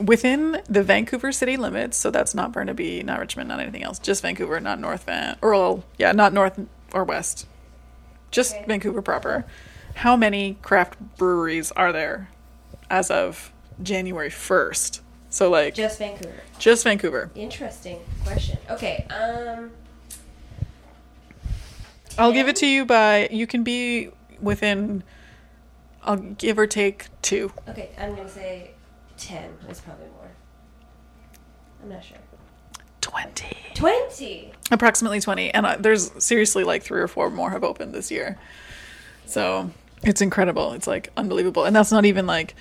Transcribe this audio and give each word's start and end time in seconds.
within 0.00 0.62
the 0.68 0.82
Vancouver 0.82 1.32
city 1.32 1.56
limits. 1.56 1.96
So 1.96 2.10
that's 2.10 2.34
not 2.34 2.52
Burnaby, 2.52 3.02
not 3.02 3.18
Richmond, 3.20 3.48
not 3.48 3.60
anything 3.60 3.82
else. 3.82 3.98
Just 3.98 4.22
Vancouver, 4.22 4.60
not 4.60 4.78
North 4.80 5.04
Van, 5.04 5.36
or 5.42 5.50
well, 5.52 5.84
yeah, 5.98 6.12
not 6.12 6.32
North 6.32 6.58
or 6.92 7.04
West. 7.04 7.46
Just 8.30 8.54
Okay. 8.54 8.64
Vancouver 8.66 9.02
proper. 9.02 9.44
How 9.96 10.16
many 10.16 10.58
craft 10.62 10.96
breweries 11.16 11.72
are 11.72 11.92
there 11.92 12.28
as 12.90 13.10
of 13.10 13.52
January 13.82 14.30
first? 14.30 15.02
So 15.30 15.50
like 15.50 15.74
Just 15.74 15.98
Vancouver. 15.98 16.34
just 16.58 16.84
Vancouver. 16.84 17.30
Interesting 17.34 18.00
question. 18.24 18.58
Okay. 18.70 19.06
Um. 19.10 19.70
I'll 22.16 22.32
give 22.32 22.48
it 22.48 22.56
to 22.56 22.66
you 22.66 22.84
by 22.84 23.28
you 23.30 23.46
can 23.46 23.62
be 23.62 24.10
within. 24.40 25.02
I'll 26.02 26.16
give 26.16 26.58
or 26.58 26.66
take 26.66 27.06
two. 27.22 27.52
Okay, 27.68 27.90
I'm 27.98 28.14
gonna 28.16 28.28
say 28.28 28.70
ten. 29.18 29.50
is 29.68 29.80
probably 29.80 30.06
more. 30.06 30.30
I'm 31.82 31.88
not 31.90 32.04
sure. 32.04 32.18
Twenty. 33.00 33.56
Twenty. 33.74 34.52
approximately 34.70 35.20
20 35.20 35.54
and 35.54 35.64
uh, 35.64 35.76
there's 35.78 36.10
seriously 36.22 36.64
like 36.64 36.82
three 36.82 37.00
or 37.00 37.08
four 37.08 37.30
more 37.30 37.50
have 37.50 37.62
opened 37.64 37.94
this 37.94 38.10
year 38.10 38.36
so 39.24 39.70
it's 40.02 40.20
incredible 40.20 40.72
it's 40.72 40.86
like 40.86 41.10
unbelievable 41.16 41.64
and 41.64 41.74
that's 41.74 41.90
not 41.92 42.04
even 42.04 42.26
like 42.26 42.54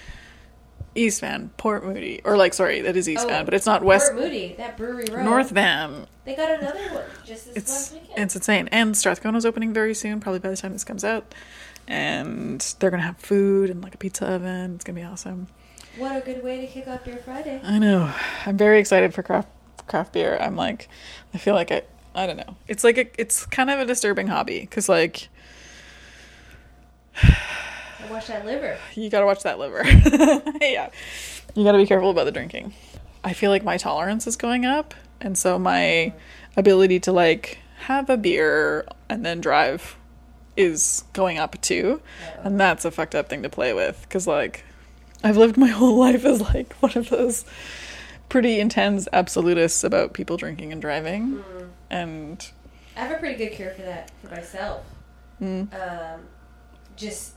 east 0.96 1.20
van 1.22 1.50
port 1.58 1.84
moody 1.84 2.22
or 2.24 2.38
like 2.38 2.54
sorry 2.54 2.82
that 2.82 2.96
is 2.96 3.10
east 3.10 3.28
van 3.28 3.44
but 3.46 3.54
it's 3.54 3.66
not 3.66 3.84
west 3.84 4.12
Oh, 4.12 4.16
Port 4.16 4.24
Moody, 4.26 4.54
that 4.58 4.78
brewery 4.78 5.06
road. 5.12 5.26
north 5.26 5.50
van 5.50 6.06
They 6.24 6.36
got 6.36 6.60
another 6.60 6.80
one 6.94 7.04
just 7.26 7.48
this 7.48 7.58
it's 7.58 7.72
last 7.72 7.94
weekend. 7.94 8.20
it's 8.20 8.36
insane 8.36 8.70
and 8.72 8.96
Strathcona 8.96 9.38
is 9.38 9.46
opening 9.46 9.74
very 9.74 9.94
soon 9.96 10.20
probably 10.20 10.40
by 10.40 10.50
the 10.50 10.58
time 10.58 10.72
this 10.72 10.84
comes 10.86 11.04
out 11.04 11.34
and 11.88 12.62
they're 12.80 12.92
gonna 12.92 13.04
have 13.04 13.18
food 13.18 13.70
and 13.70 13.84
like 13.84 13.96
a 13.96 13.98
pizza 13.98 14.26
oven 14.28 14.76
it's 14.76 14.84
gonna 14.86 15.00
be 15.00 15.06
awesome 15.06 15.48
what 15.98 16.16
a 16.16 16.22
good 16.26 16.44
way 16.44 16.62
to 16.62 16.68
kick 16.68 16.88
off 16.88 17.06
your 17.08 17.18
Friday. 17.18 17.60
i 17.64 17.78
know 17.80 18.14
i'm 18.46 18.58
very 18.58 18.80
excited 18.80 19.14
for 19.14 19.24
craft 19.24 19.50
craft 19.88 20.14
beer 20.14 20.38
i'm 20.42 20.56
like 20.56 20.90
i 21.34 21.38
feel 21.38 21.54
like 21.54 21.72
i 21.72 21.82
i 22.16 22.26
don't 22.26 22.38
know 22.38 22.56
it's 22.68 22.84
like 22.84 22.98
a, 22.98 23.22
it's 23.22 23.46
kind 23.46 23.70
of 23.70 23.80
a 23.80 23.86
disturbing 23.86 24.28
hobby 24.28 24.62
because 24.62 24.88
like 24.90 25.30
I 27.24 28.12
watch 28.12 28.28
that 28.28 28.46
liver. 28.46 28.78
you 28.96 29.10
gotta 29.10 29.26
watch 29.26 29.44
that 29.44 29.60
liver. 29.60 29.84
yeah. 30.62 30.90
You 31.56 31.64
gotta 31.64 31.78
be 31.78 31.86
careful 31.86 32.12
about 32.12 32.26
the 32.26 32.32
drinking. 32.32 32.74
I 33.24 33.34
feel 33.34 33.50
like 33.52 33.64
my 33.64 33.78
tolerance 33.78 34.28
is 34.28 34.36
going 34.36 34.66
up, 34.66 34.94
and 35.20 35.38
so 35.38 35.58
my 35.58 36.14
ability 36.56 37.00
to 37.02 37.12
like 37.12 37.58
have 37.80 38.10
a 38.10 38.18
beer 38.18 38.86
and 39.10 39.26
then 39.26 39.42
drive 39.42 39.98
is 40.56 41.04
going 41.14 41.38
up 41.38 41.60
too. 41.62 42.02
And 42.44 42.60
that's 42.60 42.86
a 42.86 42.92
fucked 42.92 43.16
up 43.16 43.30
thing 43.30 43.44
to 43.44 43.50
play 43.50 43.74
with 43.74 44.02
because 44.04 44.28
like 44.28 44.64
I've 45.24 45.38
lived 45.38 45.58
my 45.58 45.68
whole 45.80 45.98
life 45.98 46.26
as 46.26 46.42
like 46.42 46.74
one 46.76 46.94
of 46.98 47.10
those 47.10 47.46
pretty 48.30 48.60
intense 48.60 49.08
absolutists 49.14 49.84
about 49.84 50.14
people 50.14 50.38
drinking 50.38 50.72
and 50.72 50.82
driving. 50.82 51.44
And 51.90 52.48
I 52.96 53.02
have 53.02 53.12
a 53.12 53.20
pretty 53.20 53.36
good 53.36 53.54
cure 53.56 53.72
for 53.72 53.84
that 53.84 54.12
for 54.22 54.30
myself. 54.36 54.84
mm, 55.42 55.68
Um, 55.74 56.22
just 56.96 57.34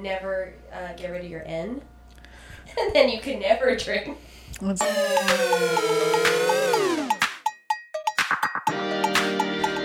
never 0.00 0.54
uh, 0.72 0.94
get 0.94 1.10
rid 1.10 1.24
of 1.24 1.30
your 1.30 1.42
N, 1.44 1.82
and 2.80 2.94
then 2.94 3.08
you 3.10 3.20
can 3.20 3.40
never 3.40 3.76
drink. 3.76 4.16
let's 4.62 4.80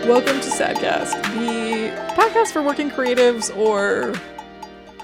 Welcome 0.07 0.39
to 0.41 0.49
Sadcast, 0.49 1.21
the 1.35 1.91
podcast 2.15 2.51
for 2.51 2.61
working 2.63 2.89
creatives 2.89 3.55
or 3.55 4.13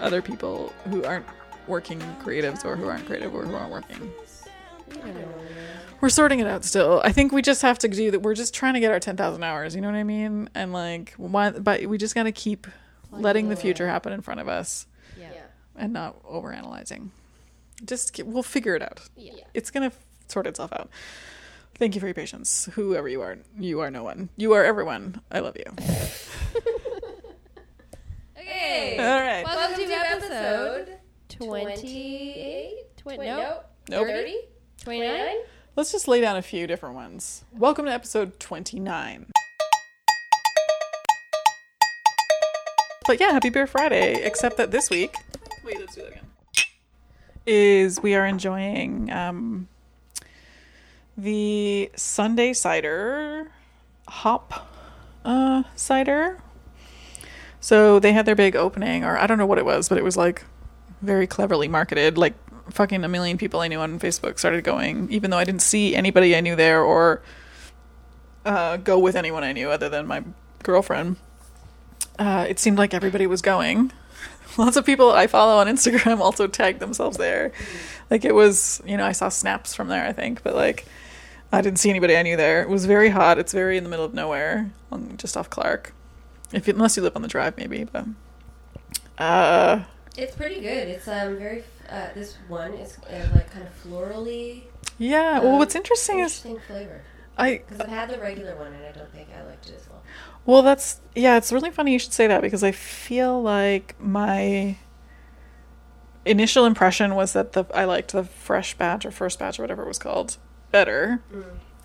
other 0.01 0.21
people 0.21 0.73
who 0.89 1.03
aren't 1.03 1.25
working 1.67 1.99
creatives 2.23 2.65
or 2.65 2.75
who 2.75 2.87
aren't 2.87 3.05
creative 3.05 3.33
or 3.33 3.43
who 3.45 3.55
aren't 3.55 3.71
working. 3.71 4.11
We're 5.99 6.09
sorting 6.09 6.39
it 6.39 6.47
out 6.47 6.63
still. 6.63 7.01
I 7.03 7.11
think 7.11 7.31
we 7.31 7.41
just 7.41 7.61
have 7.63 7.79
to 7.79 7.87
do 7.87 8.11
that. 8.11 8.19
We're 8.21 8.35
just 8.35 8.53
trying 8.53 8.75
to 8.75 8.79
get 8.79 8.91
our 8.91 8.99
10,000 8.99 9.43
hours, 9.43 9.75
you 9.75 9.81
know 9.81 9.87
what 9.89 9.97
I 9.97 10.03
mean? 10.03 10.49
And 10.53 10.71
like, 10.71 11.13
why, 11.17 11.49
but 11.51 11.85
we 11.87 11.97
just 11.97 12.13
got 12.15 12.23
to 12.23 12.31
keep 12.31 12.67
letting 13.11 13.49
the 13.49 13.55
future 13.55 13.87
happen 13.87 14.13
in 14.13 14.21
front 14.21 14.39
of 14.39 14.47
us 14.47 14.85
Yeah. 15.19 15.29
and 15.75 15.93
not 15.93 16.23
overanalyzing. 16.23 17.09
Just, 17.83 18.13
ke- 18.13 18.23
we'll 18.25 18.43
figure 18.43 18.75
it 18.75 18.81
out. 18.83 19.01
Yeah. 19.15 19.33
It's 19.53 19.71
going 19.71 19.89
to 19.89 19.95
sort 20.27 20.45
itself 20.45 20.71
out. 20.73 20.89
Thank 21.75 21.95
you 21.95 22.01
for 22.01 22.07
your 22.07 22.13
patience. 22.15 22.69
Whoever 22.73 23.07
you 23.07 23.21
are, 23.21 23.37
you 23.59 23.79
are 23.81 23.89
no 23.91 24.03
one. 24.03 24.29
You 24.37 24.53
are 24.53 24.63
everyone. 24.63 25.21
I 25.31 25.39
love 25.39 25.57
you. 25.57 25.65
Okay. 28.39 28.97
All 28.97 29.21
right. 29.21 29.43
Welcome, 29.43 29.75
to, 29.75 29.91
episode, 29.91 30.29
episode 30.31 30.97
28. 31.37 32.97
Twen- 32.97 33.15
Twen- 33.17 33.27
nope. 33.37 33.65
Nope. 33.89 34.07
30? 34.07 34.35
29? 34.83 35.35
Let's 35.75 35.91
just 35.91 36.07
lay 36.07 36.19
down 36.19 36.35
a 36.35 36.41
few 36.41 36.65
different 36.65 36.95
ones. 36.95 37.43
Welcome 37.53 37.85
to 37.85 37.91
episode 37.91 38.39
29. 38.39 39.27
But 43.05 43.19
yeah, 43.19 43.31
happy 43.31 43.49
Beer 43.49 43.67
Friday, 43.67 44.15
except 44.23 44.57
that 44.57 44.71
this 44.71 44.89
week, 44.89 45.15
wait, 45.63 45.79
let's 45.79 45.93
do 45.95 46.01
that 46.01 46.11
again. 46.11 46.25
Is 47.45 48.01
we 48.01 48.15
are 48.15 48.25
enjoying 48.25 49.11
um, 49.11 49.67
the 51.15 51.91
Sunday 51.95 52.51
cider 52.53 53.51
hop 54.07 54.67
uh, 55.23 55.63
cider. 55.75 56.41
So 57.59 57.99
they 57.99 58.11
had 58.13 58.25
their 58.25 58.35
big 58.35 58.55
opening, 58.55 59.03
or 59.05 59.17
I 59.17 59.27
don't 59.27 59.37
know 59.37 59.45
what 59.45 59.57
it 59.59 59.65
was, 59.65 59.87
but 59.87 59.97
it 59.99 60.03
was 60.03 60.17
like 60.17 60.43
very 61.01 61.27
cleverly 61.27 61.67
marketed. 61.67 62.17
Like 62.17 62.33
fucking 62.71 63.03
a 63.03 63.07
million 63.07 63.37
people 63.37 63.59
I 63.59 63.67
knew 63.67 63.79
on 63.79 63.99
Facebook 63.99 64.39
started 64.39 64.63
going, 64.63 65.09
even 65.11 65.31
though 65.31 65.37
I 65.37 65.43
didn't 65.43 65.61
see 65.61 65.95
anybody 65.95 66.35
I 66.35 66.41
knew 66.41 66.55
there 66.55 66.81
or 66.81 67.21
uh, 68.45 68.77
go 68.77 68.97
with 68.97 69.15
anyone 69.15 69.43
I 69.43 69.51
knew 69.53 69.69
other 69.69 69.89
than 69.89 70.07
my 70.07 70.23
girlfriend. 70.63 71.17
Uh, 72.17 72.45
it 72.47 72.59
seemed 72.59 72.77
like 72.77 72.93
everybody 72.93 73.27
was 73.27 73.41
going. 73.41 73.91
Lots 74.57 74.77
of 74.77 74.85
people 74.85 75.11
I 75.11 75.27
follow 75.27 75.57
on 75.57 75.67
Instagram 75.67 76.19
also 76.21 76.47
tagged 76.47 76.79
themselves 76.79 77.17
there. 77.17 77.51
Like 78.09 78.25
it 78.25 78.33
was, 78.33 78.81
you 78.85 78.97
know, 78.97 79.05
I 79.05 79.11
saw 79.11 79.29
snaps 79.29 79.75
from 79.75 79.87
there, 79.87 80.05
I 80.05 80.13
think, 80.13 80.43
but 80.43 80.55
like 80.55 80.85
I 81.51 81.61
didn't 81.61 81.79
see 81.79 81.89
anybody 81.89 82.17
I 82.17 82.23
knew 82.23 82.35
there. 82.35 82.61
It 82.61 82.69
was 82.69 82.85
very 82.85 83.09
hot. 83.09 83.37
It's 83.37 83.53
very 83.53 83.77
in 83.77 83.83
the 83.83 83.89
middle 83.89 84.05
of 84.05 84.13
nowhere, 84.13 84.71
just 85.17 85.37
off 85.37 85.49
Clark. 85.49 85.93
If 86.51 86.67
unless 86.67 86.97
you 86.97 87.03
live 87.03 87.15
on 87.15 87.21
the 87.21 87.27
drive, 87.27 87.57
maybe, 87.57 87.83
but 87.83 88.05
uh, 89.17 89.83
It's 90.17 90.35
pretty 90.35 90.61
good. 90.61 90.87
It's 90.87 91.07
um 91.07 91.37
very. 91.37 91.63
Uh, 91.89 92.07
this 92.15 92.37
one 92.47 92.73
is 92.73 92.97
uh, 93.09 93.29
like 93.33 93.49
kind 93.51 93.65
of 93.65 93.83
florally. 93.83 94.63
yeah. 94.97 95.39
Well, 95.39 95.53
um, 95.53 95.59
what's 95.59 95.75
interesting 95.75 96.19
is 96.19 96.43
interesting 96.43 96.59
flavor. 96.67 97.01
I 97.37 97.57
Because 97.57 97.79
I've 97.79 97.89
had 97.89 98.09
the 98.09 98.17
regular 98.17 98.55
one 98.55 98.73
and 98.73 98.83
I 98.83 98.91
don't 98.91 99.11
think 99.13 99.29
I 99.37 99.43
liked 99.45 99.69
it 99.69 99.75
as 99.75 99.87
well. 99.87 100.01
Well, 100.45 100.61
that's 100.63 101.01
yeah, 101.15 101.37
it's 101.37 101.53
really 101.53 101.69
funny 101.69 101.93
you 101.93 101.99
should 101.99 102.13
say 102.13 102.27
that 102.27 102.41
because 102.41 102.63
I 102.63 102.71
feel 102.71 103.41
like 103.41 103.95
my 103.99 104.77
initial 106.25 106.65
impression 106.65 107.15
was 107.15 107.33
that 107.33 107.53
the 107.53 107.65
I 107.73 107.85
liked 107.85 108.11
the 108.11 108.23
fresh 108.23 108.75
batch 108.75 109.05
or 109.05 109.11
first 109.11 109.39
batch 109.39 109.59
or 109.59 109.63
whatever 109.63 109.83
it 109.83 109.87
was 109.87 109.99
called 109.99 110.37
better 110.71 111.21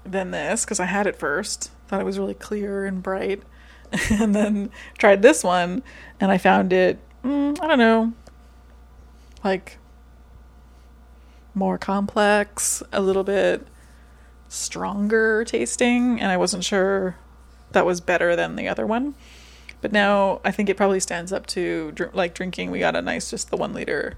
than 0.04 0.30
this 0.30 0.64
because 0.64 0.80
I 0.80 0.86
had 0.86 1.06
it 1.06 1.16
first, 1.16 1.70
thought 1.86 2.00
it 2.00 2.04
was 2.04 2.18
really 2.18 2.34
clear 2.34 2.86
and 2.86 3.02
bright, 3.02 3.42
and 4.10 4.34
then 4.34 4.70
tried 4.98 5.22
this 5.22 5.44
one 5.44 5.82
and 6.18 6.32
I 6.32 6.38
found 6.38 6.72
it 6.72 6.98
mm, 7.22 7.60
I 7.60 7.66
don't 7.66 7.78
know 7.78 8.12
like 9.44 9.78
more 11.54 11.78
complex, 11.78 12.82
a 12.92 13.00
little 13.00 13.24
bit 13.24 13.66
stronger 14.48 15.44
tasting, 15.44 16.20
and 16.20 16.30
I 16.30 16.36
wasn't 16.36 16.64
sure 16.64 17.16
that 17.72 17.86
was 17.86 18.00
better 18.00 18.36
than 18.36 18.56
the 18.56 18.68
other 18.68 18.86
one. 18.86 19.14
But 19.80 19.92
now 19.92 20.40
I 20.44 20.52
think 20.52 20.68
it 20.68 20.76
probably 20.76 21.00
stands 21.00 21.32
up 21.32 21.46
to 21.48 21.92
dr- 21.92 22.14
like 22.14 22.34
drinking. 22.34 22.70
We 22.70 22.78
got 22.78 22.94
a 22.94 23.02
nice, 23.02 23.30
just 23.30 23.50
the 23.50 23.56
one 23.56 23.72
liter 23.72 24.14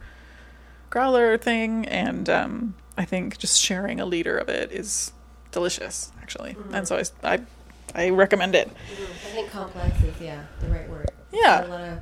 growler 0.91 1.39
thing, 1.39 1.87
and 1.87 2.29
um, 2.29 2.75
I 2.99 3.05
think 3.05 3.39
just 3.39 3.61
sharing 3.61 4.01
a 4.01 4.05
liter 4.07 4.37
of 4.37 4.49
it 4.49 4.71
is 4.71 5.13
delicious, 5.51 6.13
actually. 6.21 6.57
And 6.73 6.87
so 6.87 7.03
I 7.23 7.41
I 7.95 8.11
recommend 8.11 8.55
it. 8.55 8.69
I 8.69 8.95
think 9.31 9.51
complex 9.51 10.03
is 10.03 10.21
yeah 10.21 10.45
the 10.61 10.69
right 10.69 10.89
word. 10.89 11.11
Yeah. 11.33 11.67
A 11.67 11.69
lot 11.69 11.81
of 11.81 11.99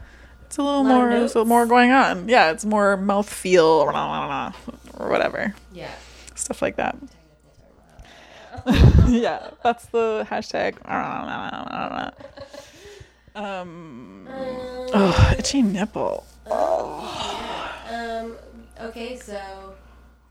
It's 0.52 0.58
a 0.58 0.62
little 0.62 0.82
of 0.82 0.86
more, 0.86 1.08
there's 1.08 1.34
a 1.34 1.38
little 1.38 1.46
more 1.46 1.64
going 1.64 1.92
on. 1.92 2.28
Yeah, 2.28 2.50
it's 2.50 2.66
more 2.66 2.98
mouth 2.98 3.26
feel 3.26 3.64
or 3.64 3.90
whatever 5.08 5.54
yeah. 5.72 5.90
stuff 6.34 6.60
like 6.60 6.76
that. 6.76 6.94
yeah, 9.08 9.48
that's 9.64 9.86
the 9.86 10.26
hashtag. 10.30 10.76
Um, 13.34 14.28
oh, 14.92 15.34
itchy 15.38 15.62
nipple. 15.62 16.26
Um. 16.50 18.36
Okay, 18.78 19.16
so 19.16 19.72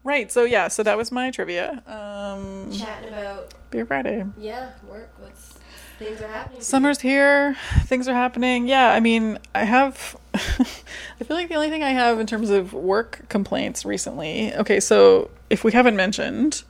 Right. 0.04 0.32
So 0.32 0.44
yeah. 0.44 0.68
So 0.68 0.84
that 0.84 0.98
was 0.98 1.12
my 1.12 1.32
trivia. 1.32 1.82
Um, 1.88 2.72
chatting 2.72 3.10
about 3.10 3.56
Beer 3.72 3.88
Friday. 3.88 4.24
yeah 4.38 4.70
work. 4.88 5.12
What's 5.18 5.58
things 6.02 6.22
are 6.22 6.28
happening. 6.28 6.62
Summer's 6.62 7.00
here. 7.00 7.56
Things 7.86 8.08
are 8.08 8.14
happening. 8.14 8.68
Yeah, 8.68 8.92
I 8.92 9.00
mean, 9.00 9.38
I 9.54 9.64
have. 9.64 10.16
I 10.34 11.24
feel 11.24 11.38
like 11.38 11.50
the 11.50 11.56
only 11.56 11.70
thing 11.70 11.84
I 11.84 11.92
have 11.92 12.20
in 12.20 12.28
terms 12.28 12.50
of 12.50 12.74
work 12.74 13.28
complaints 13.30 13.86
recently. 13.86 14.54
Okay, 14.56 14.80
so 14.80 15.30
if 15.50 15.64
we 15.64 15.72
haven't 15.72 15.96
mentioned 15.96 16.64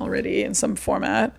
already 0.00 0.42
in 0.42 0.54
some 0.54 0.76
format, 0.76 1.36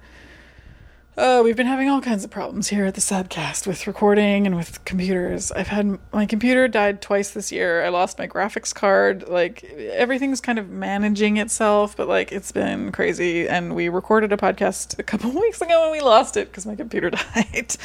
uh, 1.15 1.41
we've 1.43 1.55
been 1.55 1.67
having 1.67 1.89
all 1.89 2.01
kinds 2.01 2.23
of 2.23 2.31
problems 2.31 2.69
here 2.69 2.85
at 2.85 2.95
the 2.95 3.01
Sadcast 3.01 3.67
with 3.67 3.85
recording 3.85 4.47
and 4.47 4.55
with 4.55 4.83
computers. 4.83 5.51
I've 5.51 5.67
had 5.67 5.99
my 6.11 6.25
computer 6.25 6.67
died 6.67 7.01
twice 7.03 7.29
this 7.31 7.51
year. 7.51 7.83
I 7.83 7.89
lost 7.89 8.17
my 8.17 8.27
graphics 8.27 8.73
card. 8.73 9.27
Like 9.27 9.63
everything's 9.63 10.41
kind 10.41 10.57
of 10.57 10.69
managing 10.69 11.37
itself, 11.37 11.95
but 11.95 12.07
like 12.07 12.31
it's 12.31 12.51
been 12.51 12.91
crazy. 12.91 13.47
And 13.47 13.75
we 13.75 13.89
recorded 13.89 14.33
a 14.33 14.37
podcast 14.37 14.97
a 14.97 15.03
couple 15.03 15.29
weeks 15.39 15.61
ago 15.61 15.83
and 15.83 15.91
we 15.91 16.01
lost 16.01 16.35
it 16.35 16.49
because 16.49 16.65
my 16.65 16.75
computer 16.75 17.09
died. 17.35 17.75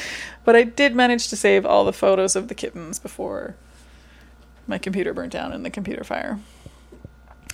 but 0.47 0.57
I 0.57 0.63
did 0.63 0.95
manage 0.95 1.29
to 1.29 1.37
save 1.37 1.67
all 1.67 1.85
the 1.85 1.93
photos 1.93 2.35
of 2.35 2.49
the 2.49 2.55
kittens 2.55 2.99
before 2.99 3.57
my 4.67 4.79
computer 4.79 5.13
burnt 5.13 5.33
down 5.33 5.53
in 5.53 5.65
the 5.65 5.71
computer 5.71 6.05
fire. 6.05 6.39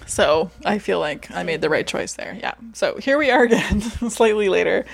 So 0.06 0.51
I 0.65 0.79
feel 0.79 1.01
like 1.01 1.31
I 1.31 1.43
made 1.43 1.61
the 1.61 1.71
right 1.71 1.87
choice 1.87 2.15
there. 2.15 2.37
Yeah. 2.41 2.55
So 2.73 2.97
here 2.99 3.19
we 3.19 3.31
are 3.31 3.45
again, 3.45 3.81
slightly 4.11 4.49
later. 4.49 4.85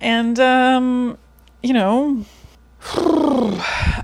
And, 0.00 0.38
um, 0.38 1.18
you 1.62 1.72
know, 1.72 2.24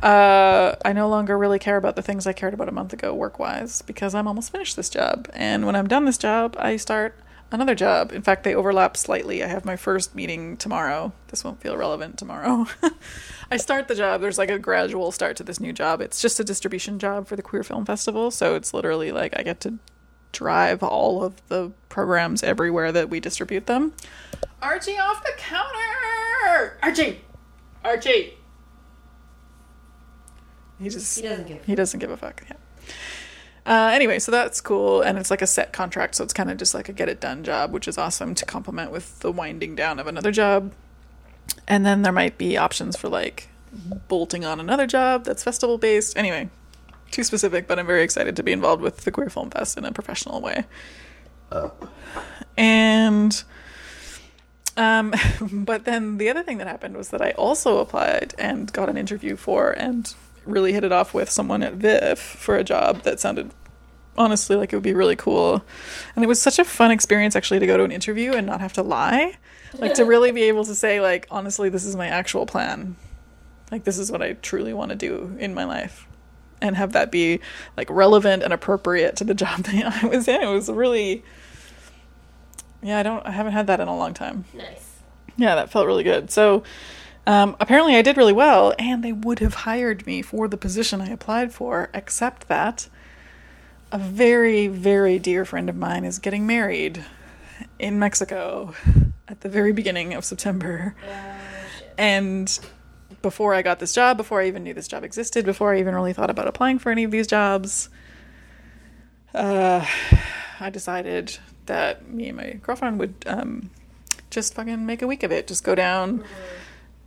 uh, 0.03 0.77
I 0.85 0.93
no 0.93 1.09
longer 1.09 1.37
really 1.37 1.59
care 1.59 1.77
about 1.77 1.97
the 1.97 2.03
things 2.03 2.27
I 2.27 2.33
cared 2.33 2.55
about 2.55 2.69
a 2.69 2.73
month 2.73 2.93
ago 2.93 3.15
work 3.15 3.39
wise 3.39 3.83
because 3.83 4.15
I'm 4.15 4.29
almost 4.29 4.53
finished 4.53 4.77
this 4.77 4.89
job. 4.89 5.29
And 5.33 5.67
when 5.67 5.75
I'm 5.75 5.89
done 5.89 6.05
this 6.05 6.19
job, 6.19 6.57
I 6.59 6.77
start 6.77 7.19
another 7.51 7.75
job. 7.75 8.13
In 8.13 8.23
fact, 8.23 8.45
they 8.45 8.55
overlap 8.55 8.97
slightly. 8.97 9.43
I 9.43 9.49
have 9.49 9.65
my 9.65 9.77
first 9.77 10.15
meeting 10.15 10.57
tomorrow. 10.57 11.13
This 11.29 11.45
won't 11.45 11.61
feel 11.61 11.77
relevant 11.77 12.19
tomorrow. 12.19 12.67
I 13.51 13.57
start 13.57 13.89
the 13.89 13.95
job. 13.95 14.21
There's 14.21 14.39
like 14.39 14.51
a 14.51 14.59
gradual 14.59 15.13
start 15.13 15.37
to 15.39 15.43
this 15.43 15.61
new 15.61 15.73
job. 15.73 16.01
It's 16.01 16.21
just 16.21 16.39
a 16.41 16.45
distribution 16.45 16.99
job 16.99 17.27
for 17.27 17.37
the 17.37 17.43
Queer 17.43 17.65
Film 17.65 17.85
Festival. 17.85 18.31
So 18.31 18.55
it's 18.55 18.75
literally 18.75 19.13
like 19.13 19.39
I 19.39 19.43
get 19.43 19.61
to 19.61 19.79
drive 20.33 20.83
all 20.83 21.23
of 21.25 21.47
the 21.49 21.73
programs 21.89 22.43
everywhere 22.43 22.93
that 22.93 23.09
we 23.11 23.21
distribute 23.21 23.67
them. 23.67 23.93
Archie 24.63 24.99
off 24.99 25.23
the 25.25 25.33
counter! 25.37 26.79
Archie! 26.83 27.21
Archie! 27.85 28.35
He 30.81 30.89
just 30.89 31.17
He 31.21 31.27
doesn't 31.27 31.47
give. 31.47 31.65
he 31.65 31.75
doesn't 31.75 31.99
give 32.01 32.11
a 32.11 32.17
fuck. 32.17 32.45
Yeah. 32.49 32.57
Uh, 33.67 33.91
anyway, 33.93 34.19
so 34.19 34.33
that's 34.33 34.61
cool, 34.61 35.03
and 35.03 35.19
it's 35.19 35.31
like 35.31 35.43
a 35.43 35.47
set 35.47 35.73
contract, 35.73 36.15
so 36.15 36.25
it's 36.25 36.33
kind 36.33 36.51
of 36.51 36.57
just 36.57 36.73
like 36.73 36.89
a 36.89 36.93
get 36.93 37.09
it 37.09 37.21
done 37.21 37.45
job, 37.45 37.73
which 37.73 37.87
is 37.87 37.99
awesome 37.99 38.35
to 38.35 38.47
complement 38.47 38.91
with 38.91 39.19
the 39.21 39.31
winding 39.31 39.75
down 39.75 39.99
of 39.99 40.07
another 40.07 40.31
job. 40.33 40.73
And 41.67 41.85
then 41.85 42.03
there 42.03 42.13
might 42.13 42.39
be 42.39 42.57
options 42.57 42.97
for 42.97 43.09
like 43.09 43.49
bolting 44.09 44.45
on 44.45 44.59
another 44.61 44.87
job 44.87 45.25
that's 45.25 45.43
festival 45.43 45.77
based. 45.77 46.17
Anyway, 46.17 46.49
too 47.11 47.25
specific, 47.25 47.67
but 47.67 47.79
I'm 47.79 47.87
very 47.87 48.03
excited 48.03 48.37
to 48.37 48.43
be 48.43 48.53
involved 48.53 48.83
with 48.83 48.99
the 48.99 49.11
Queer 49.11 49.31
Film 49.31 49.51
Fest 49.51 49.77
in 49.77 49.85
a 49.85 49.93
professional 49.93 50.41
way. 50.41 50.65
And 52.57 53.43
um, 54.77 55.13
but 55.53 55.85
then 55.85 56.19
the 56.19 56.29
other 56.31 56.43
thing 56.43 56.59
that 56.59 56.67
happened 56.67 56.97
was 56.97 57.11
that 57.11 57.21
I 57.21 57.33
also 57.33 57.79
applied 57.79 58.35
and 58.39 58.73
got 58.73 58.89
an 58.89 58.97
interview 58.97 59.37
for 59.37 59.71
and 59.71 60.15
really 60.47 60.73
hit 60.73 60.85
it 60.85 60.93
off 60.93 61.13
with 61.13 61.29
someone 61.29 61.63
at 61.63 61.75
VIFF 61.75 62.19
for 62.19 62.57
a 62.57 62.65
job 62.65 63.03
that 63.03 63.21
sounded 63.21 63.51
honestly 64.17 64.57
like 64.57 64.73
it 64.73 64.77
would 64.77 64.83
be 64.83 64.95
really 64.95 65.17
cool. 65.17 65.63
And 66.17 66.25
it 66.25 66.29
was 66.29 66.41
such 66.41 66.59
a 66.59 66.65
fun 66.65 66.91
experience 66.91 67.37
actually 67.37 67.61
to 67.61 67.67
go 67.67 67.77
to 67.77 67.85
an 67.85 67.93
interview 67.93 68.33
and 68.33 68.47
not 68.47 68.61
have 68.61 68.73
to 68.75 68.83
lie. 68.83 69.37
Like 69.75 69.95
to 69.95 70.05
really 70.07 70.33
be 70.33 70.45
able 70.45 70.65
to 70.65 70.75
say 70.75 71.01
like 71.01 71.27
honestly 71.31 71.69
this 71.69 71.85
is 71.85 71.97
my 71.97 72.09
actual 72.09 72.47
plan. 72.47 72.97
Like 73.71 73.85
this 73.85 73.99
is 73.99 74.11
what 74.11 74.23
I 74.23 74.33
truly 74.35 74.73
want 74.73 74.91
to 74.91 74.97
do 74.97 75.37
in 75.39 75.55
my 75.55 75.65
life. 75.65 76.07
And 76.61 76.77
have 76.77 76.93
that 76.93 77.13
be 77.13 77.41
like 77.77 77.89
relevant 77.91 78.43
and 78.43 78.53
appropriate 78.53 79.17
to 79.17 79.25
the 79.25 79.35
job 79.35 79.61
that 79.65 80.03
I 80.03 80.07
was 80.07 80.27
in. 80.27 80.41
It 80.43 80.47
was 80.47 80.69
really 80.69 81.23
yeah, 82.83 82.99
I 82.99 83.03
don't 83.03 83.25
I 83.27 83.31
haven't 83.31 83.53
had 83.53 83.67
that 83.67 83.81
in 83.81 83.89
a 83.89 83.97
long 83.97 84.15
time. 84.15 84.45
Nice. 84.55 85.01
Yeah, 85.37 85.55
that 85.55 85.71
felt 85.71 85.87
really 85.87 86.05
good. 86.05 86.31
So 86.31 86.65
um, 87.27 87.57
apparently 87.61 87.95
I 87.95 88.03
did 88.03 88.17
really 88.17 88.33
well, 88.33 88.75
and 88.79 89.05
they 89.05 89.13
would 89.13 89.39
have 89.41 89.55
hired 89.55 90.07
me 90.07 90.23
for 90.23 90.49
the 90.49 90.57
position 90.57 91.01
I 91.01 91.11
applied 91.11 91.53
for, 91.53 91.91
except 91.93 92.49
that 92.49 92.89
a 93.93 93.99
very, 93.99 94.67
very 94.67 95.19
dear 95.19 95.45
friend 95.45 95.69
of 95.69 95.77
mine 95.77 96.05
is 96.05 96.19
getting 96.19 96.47
married 96.47 97.05
in 97.79 97.99
Mexico 97.99 98.75
at 99.29 99.43
the 99.43 99.49
very 99.49 99.73
beginning 99.73 100.15
of 100.15 100.25
September. 100.25 100.95
Shit. 101.79 101.95
And 101.99 102.61
before 103.23 103.55
I 103.55 103.63
got 103.63 103.79
this 103.79 103.93
job, 103.93 104.17
before 104.17 104.41
I 104.41 104.47
even 104.47 104.65
knew 104.65 104.75
this 104.75 104.89
job 104.89 105.05
existed, 105.05 105.45
before 105.45 105.75
I 105.75 105.79
even 105.79 105.95
really 105.95 106.13
thought 106.13 106.31
about 106.31 106.47
applying 106.47 106.79
for 106.79 106.91
any 106.91 107.05
of 107.05 107.11
these 107.11 107.27
jobs, 107.27 107.89
uh, 109.35 109.85
I 110.61 110.71
decided 110.71 111.39
that 111.67 112.09
me 112.09 112.29
and 112.29 112.37
my 112.37 112.53
girlfriend 112.63 112.99
would 112.99 113.15
um, 113.27 113.71
just 114.31 114.55
fucking 114.55 114.87
make 114.87 115.03
a 115.03 115.07
week 115.07 115.23
of 115.23 115.33
it. 115.33 115.47
Just 115.47 115.65
go 115.65 115.75
down, 115.75 116.25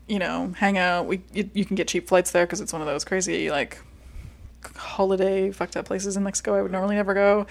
you 0.08 0.20
know, 0.20 0.54
hang 0.58 0.78
out. 0.78 1.06
We 1.06 1.22
you, 1.34 1.50
you 1.54 1.66
can 1.66 1.76
get 1.76 1.88
cheap 1.88 2.08
flights 2.08 2.32
there 2.32 2.46
because 2.46 2.62
it's 2.62 2.74
one 2.74 2.82
of 2.82 2.88
those 2.88 3.04
crazy 3.04 3.50
like 3.50 3.82
holiday 4.76 5.52
fucked 5.52 5.76
up 5.76 5.86
places 5.86 6.16
in 6.16 6.24
Mexico 6.24 6.56
I 6.56 6.62
would 6.62 6.72
normally 6.72 6.96
never 6.96 7.14
go. 7.14 7.48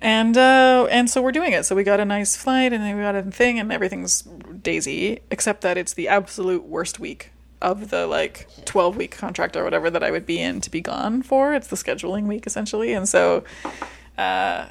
And 0.00 0.36
uh, 0.36 0.86
and 0.90 1.08
so 1.08 1.22
we're 1.22 1.32
doing 1.32 1.52
it. 1.52 1.64
So 1.64 1.74
we 1.74 1.82
got 1.82 2.00
a 2.00 2.04
nice 2.04 2.36
flight, 2.36 2.74
and 2.74 2.82
then 2.82 2.96
we 2.96 3.02
got 3.02 3.14
a 3.14 3.22
thing, 3.22 3.58
and 3.58 3.72
everything's 3.72 4.22
daisy, 4.22 5.20
except 5.30 5.62
that 5.62 5.78
it's 5.78 5.94
the 5.94 6.08
absolute 6.08 6.64
worst 6.64 7.00
week 7.00 7.32
of 7.66 7.90
the 7.90 8.06
like 8.06 8.46
12 8.64 8.96
week 8.96 9.16
contract 9.16 9.56
or 9.56 9.64
whatever 9.64 9.90
that 9.90 10.02
I 10.02 10.10
would 10.10 10.26
be 10.26 10.40
in 10.40 10.60
to 10.60 10.70
be 10.70 10.80
gone 10.80 11.22
for. 11.22 11.52
It's 11.54 11.68
the 11.68 11.76
scheduling 11.76 12.26
week 12.26 12.46
essentially. 12.46 12.92
And 12.92 13.08
so 13.08 13.44
uh, 14.16 14.66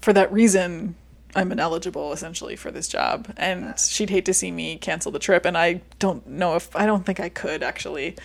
for 0.00 0.12
that 0.12 0.32
reason, 0.32 0.94
I'm 1.34 1.52
ineligible 1.52 2.12
essentially 2.12 2.56
for 2.56 2.70
this 2.70 2.88
job. 2.88 3.32
And 3.36 3.78
she'd 3.78 4.10
hate 4.10 4.24
to 4.26 4.34
see 4.34 4.50
me 4.50 4.76
cancel 4.76 5.12
the 5.12 5.18
trip. 5.18 5.44
And 5.44 5.58
I 5.58 5.82
don't 5.98 6.26
know 6.26 6.54
if, 6.54 6.74
I 6.74 6.86
don't 6.86 7.04
think 7.04 7.20
I 7.20 7.28
could 7.28 7.62
actually. 7.62 8.16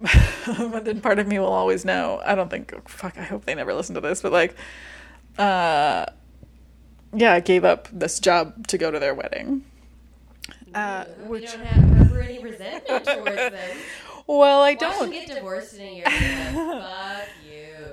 but 0.00 0.84
then 0.84 1.00
part 1.00 1.18
of 1.18 1.26
me 1.26 1.38
will 1.38 1.46
always 1.46 1.84
know. 1.84 2.22
I 2.24 2.34
don't 2.36 2.50
think, 2.50 2.88
fuck, 2.88 3.18
I 3.18 3.24
hope 3.24 3.44
they 3.44 3.54
never 3.54 3.74
listen 3.74 3.96
to 3.96 4.00
this, 4.00 4.22
but 4.22 4.30
like, 4.30 4.54
uh, 5.38 6.06
yeah, 7.12 7.32
I 7.32 7.40
gave 7.40 7.64
up 7.64 7.88
this 7.92 8.20
job 8.20 8.68
to 8.68 8.78
go 8.78 8.90
to 8.90 8.98
their 8.98 9.14
wedding. 9.14 9.64
Uh, 10.74 11.04
you 11.22 11.24
which, 11.28 11.52
don't 11.52 11.60
have 11.64 12.16
any 12.16 12.38
resentment 12.42 13.04
towards 13.04 13.36
them. 13.36 13.76
well, 14.26 14.60
I 14.62 14.70
Watch 14.72 14.80
don't. 14.80 15.10
get 15.10 15.28
divorced 15.28 15.74
in 15.74 15.80
a 15.82 15.94
year. 15.94 16.04
and 16.06 16.54
be 16.54 16.60
like, 16.62 16.82
Fuck 16.82 17.28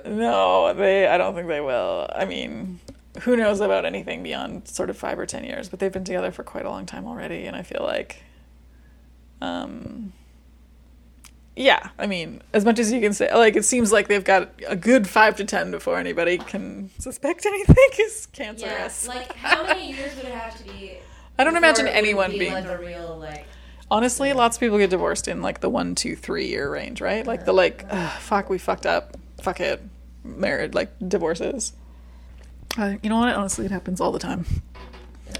you. 0.06 0.12
No, 0.12 0.72
they. 0.74 1.06
I 1.08 1.16
don't 1.18 1.34
think 1.34 1.48
they 1.48 1.60
will. 1.60 2.08
I 2.14 2.24
mean, 2.26 2.78
who 3.22 3.36
knows 3.36 3.60
about 3.60 3.84
anything 3.84 4.22
beyond 4.22 4.68
sort 4.68 4.88
of 4.90 4.96
five 4.96 5.18
or 5.18 5.26
ten 5.26 5.42
years? 5.44 5.68
But 5.68 5.80
they've 5.80 5.90
been 5.92 6.04
together 6.04 6.30
for 6.30 6.44
quite 6.44 6.64
a 6.64 6.70
long 6.70 6.86
time 6.86 7.06
already, 7.06 7.46
and 7.46 7.56
I 7.56 7.62
feel 7.62 7.82
like, 7.82 8.22
um, 9.40 10.12
yeah. 11.56 11.88
I 11.98 12.06
mean, 12.06 12.42
as 12.52 12.64
much 12.64 12.78
as 12.78 12.92
you 12.92 13.00
can 13.00 13.14
say, 13.14 13.32
like 13.34 13.56
it 13.56 13.64
seems 13.64 13.90
like 13.90 14.08
they've 14.08 14.22
got 14.24 14.50
a 14.68 14.76
good 14.76 15.08
five 15.08 15.36
to 15.36 15.44
ten 15.44 15.70
before 15.70 15.96
anybody 15.98 16.38
can 16.38 16.90
suspect 16.98 17.46
anything 17.46 17.74
is 17.98 18.28
Yeah, 18.34 18.44
cancerous. 18.44 19.08
like 19.08 19.34
how 19.34 19.64
many 19.64 19.92
years 19.92 20.14
would 20.16 20.26
it 20.26 20.32
have 20.34 20.56
to 20.58 20.64
be? 20.64 20.98
I 21.38 21.44
don't 21.44 21.56
imagine 21.56 21.86
anyone 21.86 22.30
be 22.32 22.38
being. 22.40 22.52
like 22.52 22.64
a 22.66 22.78
real 22.78 23.16
like. 23.18 23.46
Honestly, 23.90 24.32
lots 24.32 24.56
of 24.56 24.60
people 24.60 24.78
get 24.78 24.90
divorced 24.90 25.28
in 25.28 25.42
like 25.42 25.60
the 25.60 25.68
one, 25.70 25.94
two, 25.94 26.16
three 26.16 26.46
year 26.48 26.70
range, 26.70 27.00
right? 27.00 27.26
Like 27.26 27.44
the 27.44 27.52
like, 27.52 27.84
Ugh, 27.88 28.20
fuck, 28.20 28.50
we 28.50 28.58
fucked 28.58 28.86
up, 28.86 29.16
fuck 29.40 29.60
it, 29.60 29.80
married, 30.24 30.74
like 30.74 30.90
divorces. 31.06 31.72
Uh, 32.76 32.94
you 33.02 33.08
know 33.10 33.18
what? 33.18 33.34
Honestly, 33.34 33.64
it 33.64 33.70
happens 33.70 34.00
all 34.00 34.10
the 34.12 34.18
time. 34.18 34.44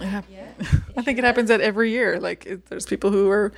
Hap- 0.01 0.25
Yeah. 0.31 0.47
I 0.97 1.03
think 1.03 1.19
it 1.19 1.25
happens 1.25 1.51
at 1.51 1.61
every 1.61 1.91
year. 1.91 2.19
Like, 2.21 2.47
it, 2.47 2.67
there's 2.67 2.87
people 2.87 3.11
who 3.11 3.29
are 3.31 3.53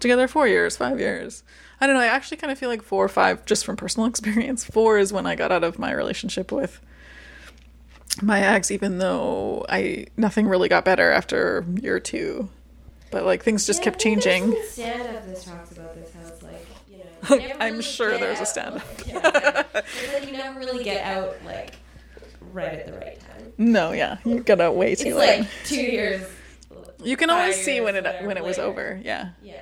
together 0.00 0.26
four 0.28 0.46
years, 0.48 0.76
five 0.76 0.98
years. 1.00 1.42
I 1.80 1.86
don't 1.86 1.94
know. 1.96 2.02
I 2.02 2.06
actually 2.06 2.36
kind 2.38 2.50
of 2.52 2.58
feel 2.58 2.68
like 2.68 2.82
four 2.82 3.04
or 3.04 3.08
five, 3.08 3.44
just 3.46 3.64
from 3.64 3.76
personal 3.76 4.06
experience. 4.08 4.64
Four 4.64 4.98
is 4.98 5.12
when 5.12 5.26
I 5.26 5.34
got 5.34 5.52
out 5.52 5.64
of 5.64 5.78
my 5.78 5.92
relationship 5.92 6.50
with 6.52 6.80
my 8.20 8.40
ex, 8.40 8.70
even 8.70 8.98
though 8.98 9.64
I 9.68 10.06
nothing 10.16 10.46
really 10.48 10.68
got 10.68 10.84
better 10.84 11.10
after 11.10 11.64
year 11.80 11.98
two. 12.00 12.48
But 13.10 13.24
like 13.24 13.42
things 13.42 13.66
just 13.66 13.80
Yeah, 13.80 13.84
kept 13.84 14.00
changing. 14.00 14.54
Stand-up 14.70 15.26
that 15.26 15.42
talks 15.42 15.72
about 15.72 15.94
this. 15.94 16.12
How 16.14 16.20
it's 16.28 16.42
like 16.42 16.66
you 16.90 16.98
know. 16.98 17.36
you 17.46 17.52
I'm 17.60 17.72
really 17.72 17.82
sure 17.82 18.18
there's 18.18 18.40
a 18.40 18.60
out-. 18.62 18.82
Yeah, 19.06 19.64
it's 19.74 20.12
like 20.14 20.26
you 20.26 20.32
never 20.32 20.58
really 20.58 20.82
get 20.84 21.04
out 21.04 21.36
like 21.44 21.74
right 22.52 22.72
at 22.72 22.86
the 22.86 22.92
right 22.94 23.18
time. 23.20 23.52
No, 23.58 23.92
yeah, 23.92 24.16
you 24.24 24.40
gotta 24.42 24.70
wait 24.72 24.98
too 24.98 25.08
It's 25.08 25.16
late. 25.16 25.40
like 25.40 25.48
two 25.64 25.76
years. 25.82 26.26
you 27.04 27.16
can 27.16 27.28
always 27.30 27.56
see 27.62 27.80
when 27.80 27.96
it 27.96 28.24
when 28.24 28.36
it 28.36 28.44
was 28.44 28.58
over. 28.58 28.98
Yeah. 29.04 29.30
Yeah. 29.42 29.60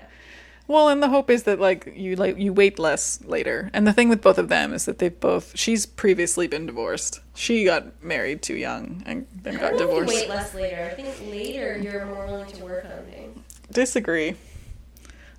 Well, 0.70 0.88
and 0.88 1.02
the 1.02 1.08
hope 1.08 1.30
is 1.30 1.42
that 1.42 1.58
like 1.58 1.92
you 1.96 2.14
like 2.14 2.38
you 2.38 2.52
wait 2.52 2.78
less 2.78 3.18
later. 3.24 3.70
And 3.74 3.88
the 3.88 3.92
thing 3.92 4.08
with 4.08 4.22
both 4.22 4.38
of 4.38 4.48
them 4.48 4.72
is 4.72 4.84
that 4.84 5.00
they've 5.00 5.18
both 5.18 5.50
she's 5.58 5.84
previously 5.84 6.46
been 6.46 6.64
divorced. 6.64 7.18
She 7.34 7.64
got 7.64 8.00
married 8.04 8.40
too 8.40 8.54
young 8.54 9.02
and 9.04 9.26
then 9.42 9.54
got 9.56 9.70
don't 9.70 9.70
know 9.70 9.74
if 9.74 9.80
you 9.80 9.86
divorced. 9.88 10.14
wait 10.14 10.28
less 10.28 10.54
later. 10.54 10.88
I 10.88 10.94
think 10.94 11.08
later 11.28 11.76
you're 11.76 12.06
more 12.06 12.24
willing 12.24 12.52
to 12.52 12.62
work 12.64 12.84
on 12.84 13.04
things. 13.06 13.40
Disagree. 13.72 14.36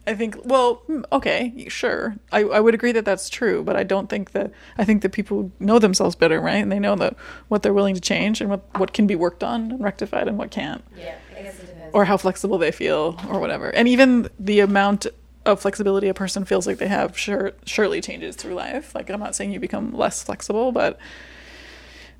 I 0.05 0.15
think, 0.15 0.35
well, 0.43 0.81
hmm, 0.87 1.03
okay, 1.13 1.65
sure. 1.69 2.15
I, 2.31 2.39
I 2.41 2.59
would 2.59 2.73
agree 2.73 2.91
that 2.91 3.05
that's 3.05 3.29
true, 3.29 3.63
but 3.63 3.75
I 3.75 3.83
don't 3.83 4.09
think 4.09 4.31
that, 4.31 4.51
I 4.79 4.83
think 4.83 5.03
that 5.03 5.11
people 5.11 5.51
know 5.59 5.77
themselves 5.77 6.15
better, 6.15 6.41
right? 6.41 6.55
And 6.55 6.71
they 6.71 6.79
know 6.79 6.95
that 6.95 7.15
what 7.49 7.61
they're 7.61 7.71
willing 7.73 7.93
to 7.93 8.01
change 8.01 8.41
and 8.41 8.49
what, 8.49 8.61
what 8.79 8.93
can 8.93 9.05
be 9.05 9.15
worked 9.15 9.43
on 9.43 9.71
and 9.73 9.79
rectified 9.83 10.27
and 10.27 10.39
what 10.39 10.49
can't, 10.49 10.83
Yeah, 10.97 11.13
I 11.37 11.43
guess 11.43 11.59
it 11.59 11.67
depends. 11.67 11.93
or 11.93 12.05
how 12.05 12.17
flexible 12.17 12.57
they 12.57 12.71
feel 12.71 13.15
or 13.29 13.39
whatever. 13.39 13.69
And 13.69 13.87
even 13.87 14.27
the 14.39 14.61
amount 14.61 15.05
of 15.45 15.59
flexibility 15.59 16.07
a 16.07 16.13
person 16.13 16.45
feels 16.45 16.67
like 16.67 16.77
they 16.77 16.87
have 16.87 17.17
sure, 17.17 17.53
surely 17.65 18.01
changes 18.01 18.35
through 18.35 18.53
life. 18.53 18.93
Like, 18.93 19.09
I'm 19.09 19.19
not 19.19 19.35
saying 19.35 19.51
you 19.51 19.59
become 19.59 19.93
less 19.93 20.23
flexible, 20.23 20.71
but 20.71 20.99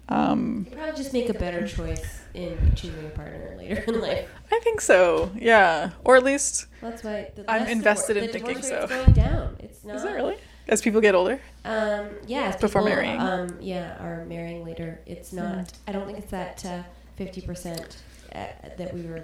um, 0.10 0.68
you 0.70 0.76
probably 0.76 0.96
just 0.98 1.14
make 1.14 1.30
a 1.30 1.34
better 1.34 1.68
choice 1.68 2.22
in 2.34 2.74
choosing 2.76 3.06
a 3.06 3.10
partner 3.10 3.56
later 3.58 3.82
in 3.88 4.02
life. 4.02 4.30
I 4.52 4.60
think 4.60 4.82
so, 4.82 5.32
yeah. 5.36 5.92
Or 6.04 6.18
at 6.18 6.24
least, 6.24 6.68
That's 6.82 7.04
why 7.04 7.32
the 7.36 7.50
I'm 7.50 7.68
invested 7.68 8.18
in 8.18 8.28
the 8.28 8.34
thinking 8.34 8.62
so. 8.62 8.88
going 8.88 9.14
down. 9.14 9.56
It's 9.60 9.84
not. 9.84 9.96
is 9.98 10.04
it 10.04 10.12
really? 10.12 10.38
As 10.68 10.82
people 10.82 11.02
get 11.02 11.16
older? 11.16 11.40
Um, 11.66 12.10
yeah, 12.28 12.44
as 12.44 12.56
Before 12.56 12.82
people, 12.82 12.96
marrying. 12.96 13.20
Um, 13.20 13.58
yeah, 13.60 13.98
are 14.04 14.26
marrying 14.26 14.64
later. 14.64 15.00
It's 15.06 15.34
not. 15.34 15.74
I 15.88 15.92
don't 15.92 16.06
think 16.06 16.20
it's 16.20 16.32
that 16.32 16.66
uh, 16.66 16.84
fifty 17.16 17.42
percent 17.42 17.98
uh, 18.34 18.46
that 18.78 18.94
we 18.94 19.02
were 19.04 19.24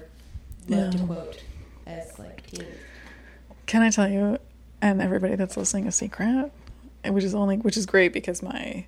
love 0.68 0.92
to 0.94 1.00
quote 1.06 1.44
as 1.86 2.18
like 2.20 2.46
teens. 2.48 2.66
Can 3.68 3.82
I 3.82 3.90
tell 3.90 4.10
you, 4.10 4.40
and 4.82 5.02
everybody 5.02 5.36
that's 5.36 5.58
listening, 5.58 5.88
a 5.88 5.92
secret, 5.92 6.52
which 7.06 7.24
is 7.24 7.36
only 7.36 7.58
which 7.58 7.78
is 7.78 7.86
great 7.86 8.14
because 8.14 8.42
my 8.42 8.86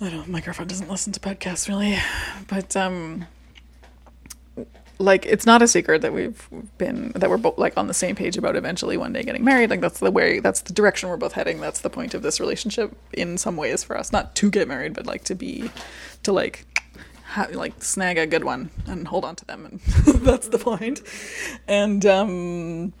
my 0.00 0.40
girlfriend 0.40 0.70
doesn't 0.70 0.88
listen 0.88 1.12
to 1.12 1.20
podcasts 1.20 1.68
really, 1.68 1.98
but 2.48 2.74
um, 2.76 3.26
like 4.98 5.26
it's 5.26 5.44
not 5.44 5.60
a 5.60 5.68
secret 5.68 6.02
that 6.02 6.12
we've 6.12 6.48
been 6.78 7.10
that 7.16 7.28
we're 7.28 7.36
both 7.36 7.58
like 7.58 7.76
on 7.76 7.86
the 7.88 7.94
same 7.94 8.14
page 8.14 8.36
about 8.36 8.54
eventually 8.54 8.96
one 8.96 9.12
day 9.12 9.22
getting 9.22 9.44
married. 9.44 9.70
Like 9.70 9.80
that's 9.80 9.98
the 9.98 10.10
way 10.10 10.38
that's 10.38 10.60
the 10.60 10.72
direction 10.72 11.08
we're 11.08 11.16
both 11.16 11.32
heading. 11.32 11.60
That's 11.60 11.80
the 11.80 11.90
point 11.90 12.14
of 12.14 12.22
this 12.22 12.38
relationship 12.38 12.96
in 13.12 13.38
some 13.38 13.56
ways 13.56 13.82
for 13.82 13.98
us, 13.98 14.12
not 14.12 14.34
to 14.36 14.50
get 14.50 14.68
married, 14.68 14.94
but 14.94 15.04
like 15.04 15.24
to 15.24 15.34
be 15.34 15.70
to 16.22 16.32
like 16.32 16.66
ha- 17.30 17.48
like 17.52 17.82
snag 17.82 18.18
a 18.18 18.26
good 18.26 18.44
one 18.44 18.70
and 18.86 19.06
hold 19.08 19.24
on 19.24 19.36
to 19.36 19.44
them 19.44 19.64
and 19.66 19.80
that's 20.24 20.48
the 20.48 20.58
point. 20.58 21.02
and 21.68 22.04
um 22.04 22.92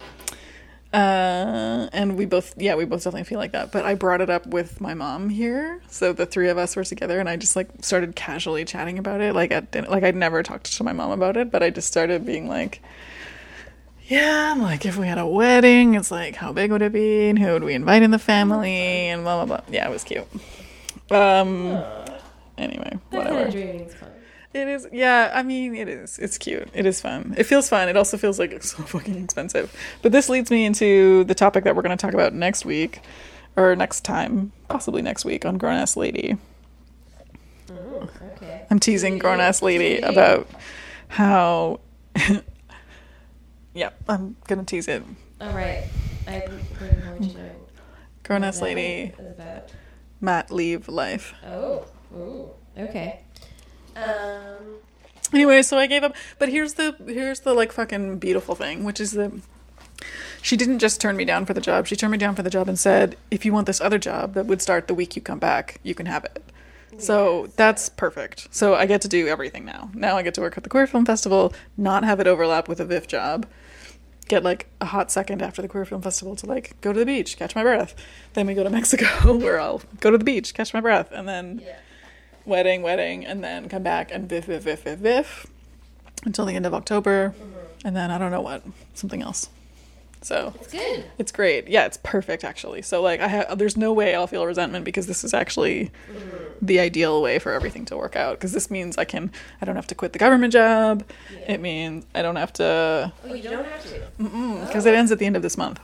uh 0.92 1.88
and 1.92 2.16
we 2.16 2.24
both 2.26 2.54
yeah 2.60 2.74
we 2.74 2.84
both 2.84 3.04
definitely 3.04 3.22
feel 3.24 3.38
like 3.38 3.52
that. 3.52 3.70
But 3.70 3.84
i 3.84 3.94
brought 3.94 4.20
it 4.20 4.28
up 4.28 4.46
with 4.46 4.80
my 4.80 4.92
mom 4.94 5.28
here 5.28 5.80
so 5.88 6.12
the 6.12 6.26
three 6.26 6.48
of 6.48 6.58
us 6.58 6.74
were 6.74 6.82
together 6.82 7.20
and 7.20 7.28
i 7.28 7.36
just 7.36 7.54
like 7.54 7.68
started 7.80 8.16
casually 8.16 8.64
chatting 8.64 8.98
about 8.98 9.20
it 9.20 9.32
like 9.32 9.52
at 9.52 9.70
dinner 9.70 9.88
like 9.88 10.02
i'd 10.02 10.16
never 10.16 10.42
talked 10.42 10.76
to 10.76 10.82
my 10.82 10.92
mom 10.92 11.12
about 11.12 11.36
it 11.36 11.52
but 11.52 11.62
i 11.62 11.70
just 11.70 11.86
started 11.86 12.26
being 12.26 12.48
like 12.48 12.82
yeah 14.08 14.56
like 14.58 14.84
if 14.84 14.96
we 14.96 15.06
had 15.06 15.18
a 15.18 15.26
wedding 15.26 15.94
it's 15.94 16.10
like 16.10 16.34
how 16.34 16.52
big 16.52 16.72
would 16.72 16.82
it 16.82 16.92
be? 16.92 17.28
And 17.28 17.38
who 17.38 17.52
would 17.52 17.62
we 17.62 17.74
invite 17.74 18.02
in 18.02 18.10
the 18.10 18.18
family? 18.18 18.72
And 19.10 19.22
blah 19.22 19.44
blah 19.44 19.58
blah. 19.58 19.72
Yeah 19.72 19.86
it 19.86 19.92
was 19.92 20.02
cute. 20.02 20.26
Um 21.12 21.80
anyway 22.58 22.98
whatever 23.10 23.48
kind 24.52 24.68
of 24.68 24.68
dreaming 24.68 24.74
is 24.74 24.82
fun. 24.82 24.94
it 24.94 24.98
is, 24.98 24.98
yeah. 25.00 25.30
I 25.34 25.42
mean, 25.42 25.74
it 25.74 25.88
is. 25.88 26.18
It's 26.18 26.38
cute. 26.38 26.68
It 26.74 26.86
is 26.86 27.00
fun. 27.00 27.34
It 27.36 27.44
feels 27.44 27.68
fun. 27.68 27.88
It 27.88 27.96
also 27.96 28.16
feels 28.16 28.38
like 28.38 28.52
it's 28.52 28.70
so 28.76 28.82
fucking 28.82 29.22
expensive. 29.22 29.74
But 30.02 30.12
this 30.12 30.28
leads 30.28 30.50
me 30.50 30.64
into 30.64 31.24
the 31.24 31.34
topic 31.34 31.64
that 31.64 31.76
we're 31.76 31.82
going 31.82 31.96
to 31.96 32.00
talk 32.00 32.14
about 32.14 32.32
next 32.34 32.64
week, 32.64 33.00
or 33.56 33.74
next 33.76 34.04
time, 34.04 34.52
possibly 34.68 35.02
next 35.02 35.24
week 35.24 35.44
on 35.44 35.58
Grown 35.58 35.74
Ass 35.74 35.96
Lady. 35.96 36.36
Mm, 37.68 38.08
okay. 38.36 38.66
I'm 38.70 38.78
teasing 38.78 39.18
Grown 39.18 39.40
Ass 39.40 39.62
Lady 39.62 39.98
about 39.98 40.48
how. 41.08 41.80
yeah, 43.74 43.90
I'm 44.08 44.36
gonna 44.46 44.64
tease 44.64 44.88
it. 44.88 45.02
All 45.40 45.52
right. 45.52 45.84
I'm 46.26 46.40
looking 46.40 46.58
forward 46.76 47.22
to 47.22 47.28
knowing. 47.38 47.56
Grown 48.24 48.44
Ass 48.44 48.60
Lady. 48.60 49.12
Matt 50.20 50.50
leave 50.50 50.88
life. 50.88 51.34
Oh. 51.46 51.86
Ooh. 52.14 52.50
Okay. 52.76 53.20
Anyway, 55.32 55.62
so 55.62 55.78
I 55.78 55.86
gave 55.86 56.02
up. 56.02 56.14
But 56.38 56.48
here's 56.48 56.74
the 56.74 56.96
here's 57.06 57.40
the 57.40 57.54
like 57.54 57.72
fucking 57.72 58.18
beautiful 58.18 58.54
thing, 58.54 58.84
which 58.84 59.00
is 59.00 59.12
that 59.12 59.32
she 60.42 60.56
didn't 60.56 60.78
just 60.78 61.00
turn 61.00 61.16
me 61.16 61.24
down 61.24 61.46
for 61.46 61.54
the 61.54 61.60
job. 61.60 61.86
She 61.86 61.96
turned 61.96 62.12
me 62.12 62.18
down 62.18 62.34
for 62.34 62.42
the 62.42 62.50
job 62.50 62.68
and 62.68 62.78
said, 62.78 63.16
"If 63.30 63.44
you 63.44 63.52
want 63.52 63.66
this 63.66 63.80
other 63.80 63.98
job 63.98 64.34
that 64.34 64.46
would 64.46 64.60
start 64.62 64.88
the 64.88 64.94
week 64.94 65.14
you 65.16 65.22
come 65.22 65.38
back, 65.38 65.80
you 65.82 65.94
can 65.94 66.06
have 66.06 66.24
it." 66.24 66.42
So 66.98 67.48
that's 67.56 67.88
perfect. 67.88 68.48
So 68.50 68.74
I 68.74 68.84
get 68.86 69.00
to 69.02 69.08
do 69.08 69.26
everything 69.28 69.64
now. 69.64 69.90
Now 69.94 70.16
I 70.16 70.22
get 70.22 70.34
to 70.34 70.40
work 70.40 70.56
at 70.58 70.64
the 70.64 70.68
Queer 70.68 70.86
Film 70.86 71.06
Festival, 71.06 71.54
not 71.76 72.04
have 72.04 72.20
it 72.20 72.26
overlap 72.26 72.68
with 72.68 72.80
a 72.80 72.84
VIFF 72.84 73.06
job. 73.06 73.46
Get 74.28 74.42
like 74.42 74.66
a 74.80 74.86
hot 74.86 75.10
second 75.10 75.40
after 75.40 75.62
the 75.62 75.68
Queer 75.68 75.84
Film 75.84 76.02
Festival 76.02 76.36
to 76.36 76.46
like 76.46 76.78
go 76.80 76.92
to 76.92 76.98
the 76.98 77.06
beach, 77.06 77.36
catch 77.38 77.54
my 77.54 77.62
breath. 77.62 77.94
Then 78.34 78.46
we 78.46 78.54
go 78.54 78.64
to 78.64 78.70
Mexico 78.70 79.06
where 79.38 79.58
I'll 79.60 79.82
go 80.00 80.10
to 80.10 80.18
the 80.18 80.24
beach, 80.24 80.52
catch 80.52 80.74
my 80.74 80.80
breath, 80.80 81.10
and 81.12 81.28
then 81.28 81.62
Yeah. 81.64 81.76
Wedding, 82.50 82.82
wedding, 82.82 83.24
and 83.24 83.42
then 83.42 83.68
come 83.70 83.82
back 83.82 84.10
and 84.12 84.28
viff, 84.28 84.44
viff, 84.44 84.62
viff, 84.64 84.82
viff, 84.82 84.98
viff 84.98 85.46
until 86.26 86.44
the 86.44 86.54
end 86.54 86.66
of 86.66 86.74
October, 86.74 87.32
and 87.84 87.96
then 87.96 88.10
I 88.10 88.18
don't 88.18 88.30
know 88.30 88.42
what 88.42 88.62
something 88.92 89.22
else. 89.22 89.48
So 90.22 90.52
It's 90.60 90.70
good. 90.70 91.04
it's 91.16 91.32
great. 91.32 91.66
Yeah, 91.68 91.86
it's 91.86 91.96
perfect 92.02 92.44
actually. 92.44 92.82
So 92.82 93.00
like 93.00 93.20
I 93.20 93.28
have, 93.28 93.56
there's 93.58 93.78
no 93.78 93.90
way 93.94 94.14
I'll 94.14 94.26
feel 94.26 94.44
resentment 94.44 94.84
because 94.84 95.06
this 95.06 95.24
is 95.24 95.32
actually 95.32 95.90
the 96.60 96.78
ideal 96.78 97.22
way 97.22 97.38
for 97.38 97.52
everything 97.52 97.86
to 97.86 97.96
work 97.96 98.16
out. 98.16 98.32
Because 98.36 98.52
this 98.52 98.70
means 98.70 98.98
I 98.98 99.06
can, 99.06 99.30
I 99.62 99.64
don't 99.64 99.76
have 99.76 99.86
to 99.86 99.94
quit 99.94 100.12
the 100.12 100.18
government 100.18 100.52
job. 100.52 101.04
Yeah. 101.32 101.52
It 101.54 101.60
means 101.62 102.04
I 102.14 102.20
don't 102.20 102.36
have 102.36 102.52
to, 102.54 103.10
Oh, 103.24 103.32
you 103.32 103.44
don't 103.48 103.64
have 103.64 103.82
to. 103.84 104.66
because 104.66 104.84
it 104.84 104.92
ends 104.94 105.10
at 105.10 105.18
the 105.18 105.24
end 105.24 105.36
of 105.36 105.42
this 105.42 105.56
month. 105.56 105.80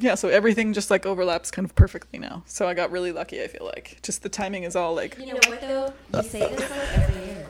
Yeah, 0.00 0.14
so 0.14 0.28
everything 0.28 0.72
just 0.72 0.90
like 0.90 1.04
overlaps 1.06 1.50
kind 1.50 1.64
of 1.64 1.74
perfectly 1.74 2.18
now. 2.18 2.42
So 2.46 2.66
I 2.68 2.74
got 2.74 2.90
really 2.90 3.12
lucky. 3.12 3.42
I 3.42 3.48
feel 3.48 3.66
like 3.66 3.98
just 4.02 4.22
the 4.22 4.28
timing 4.28 4.62
is 4.64 4.74
all 4.76 4.94
like 4.94 5.18
You 5.18 5.26
know 5.26 5.40
what 5.48 5.60
though? 5.60 5.92
You 6.14 6.22
say 6.22 6.40
this 6.54 6.70
like 6.70 6.98
every 6.98 7.24
year. 7.26 7.46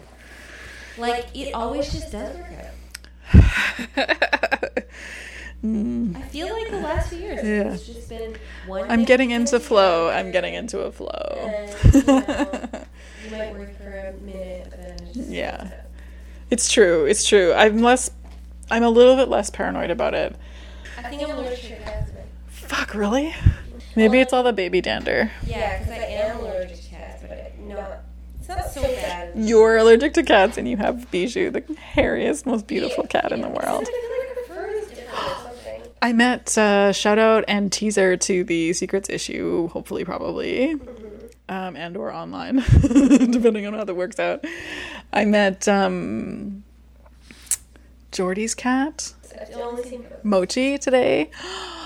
Like 0.98 1.26
it 1.34 1.52
always 1.54 1.90
just 1.92 2.12
does 2.12 2.36
work 2.36 2.46
out. 2.52 2.68
Mm. 5.64 6.16
I 6.22 6.22
feel 6.22 6.52
like 6.52 6.70
the 6.70 6.80
last 6.80 7.10
few 7.10 7.18
years 7.18 7.44
Yeah. 7.44 7.72
it's 7.74 7.86
just 7.86 8.08
been 8.08 8.36
one. 8.66 8.90
I'm 8.90 9.04
getting 9.04 9.30
into 9.30 9.60
flow. 9.60 10.08
I'm 10.10 10.30
getting 10.32 10.54
into 10.54 10.80
a 10.80 10.90
flow. 10.90 11.08
and, 11.40 11.94
you, 11.94 12.02
know, 12.02 12.84
you 13.24 13.30
might 13.30 13.52
work 13.56 13.76
for 13.78 13.88
a 13.88 14.12
minute, 14.24 14.66
but 14.70 14.80
then 14.80 15.06
it 15.08 15.14
just 15.14 15.30
Yeah. 15.30 15.70
It's 16.50 16.70
true. 16.70 17.04
It's 17.06 17.24
true. 17.26 17.52
I'm 17.54 17.78
less. 17.80 18.10
I'm 18.70 18.82
a 18.82 18.90
little 18.90 19.14
bit 19.16 19.28
less 19.28 19.50
paranoid 19.50 19.90
about 19.90 20.14
it. 20.14 20.34
I 20.98 21.02
think 21.08 21.22
I'm 21.22 21.30
allergic 21.30 21.60
to 21.60 21.68
cats. 21.68 21.70
but- 21.70 21.71
Fuck, 22.72 22.94
really? 22.94 23.34
Maybe 23.96 24.18
it's 24.18 24.32
all 24.32 24.42
the 24.42 24.54
baby 24.54 24.80
dander. 24.80 25.30
Yeah, 25.46 25.78
because 25.78 25.92
I 25.92 26.04
am 26.04 26.38
allergic 26.38 26.80
to 26.80 26.88
cats, 26.88 27.22
but 27.28 27.58
no, 27.58 27.98
it's 28.38 28.48
not 28.48 28.70
so 28.70 28.80
bad. 28.80 29.32
You're 29.36 29.76
allergic 29.76 30.14
to 30.14 30.22
cats, 30.22 30.56
and 30.56 30.66
you 30.66 30.78
have 30.78 31.10
Bijou, 31.10 31.50
the 31.50 31.60
hairiest, 31.60 32.46
most 32.46 32.66
beautiful 32.66 33.06
cat 33.06 33.30
in 33.30 33.42
the 33.42 33.48
world. 33.48 33.82
I 33.82 33.84
feel 33.84 34.18
like 34.18 34.36
her 34.36 34.54
fur 34.54 34.70
is 34.70 34.88
different 34.88 35.10
or 35.12 35.42
something. 35.42 35.82
I 36.02 36.14
met 36.14 36.56
uh, 36.56 36.92
shout 36.92 37.18
out 37.18 37.44
and 37.46 37.70
teaser 37.70 38.16
to 38.16 38.42
the 38.42 38.72
secrets 38.72 39.10
issue. 39.10 39.68
Hopefully, 39.68 40.06
probably, 40.06 40.72
um, 41.50 41.76
and 41.76 41.94
or 41.94 42.10
online, 42.10 42.56
depending 42.80 43.66
on 43.66 43.74
how 43.74 43.84
that 43.84 43.94
works 43.94 44.18
out. 44.18 44.46
I 45.12 45.26
met 45.26 45.68
um, 45.68 46.64
Jordy's 48.12 48.54
cat. 48.54 49.12
I've 49.38 49.54
only 49.56 49.82
seen 49.82 50.04
photos. 50.04 50.24
Mochi 50.24 50.78
today. 50.78 51.30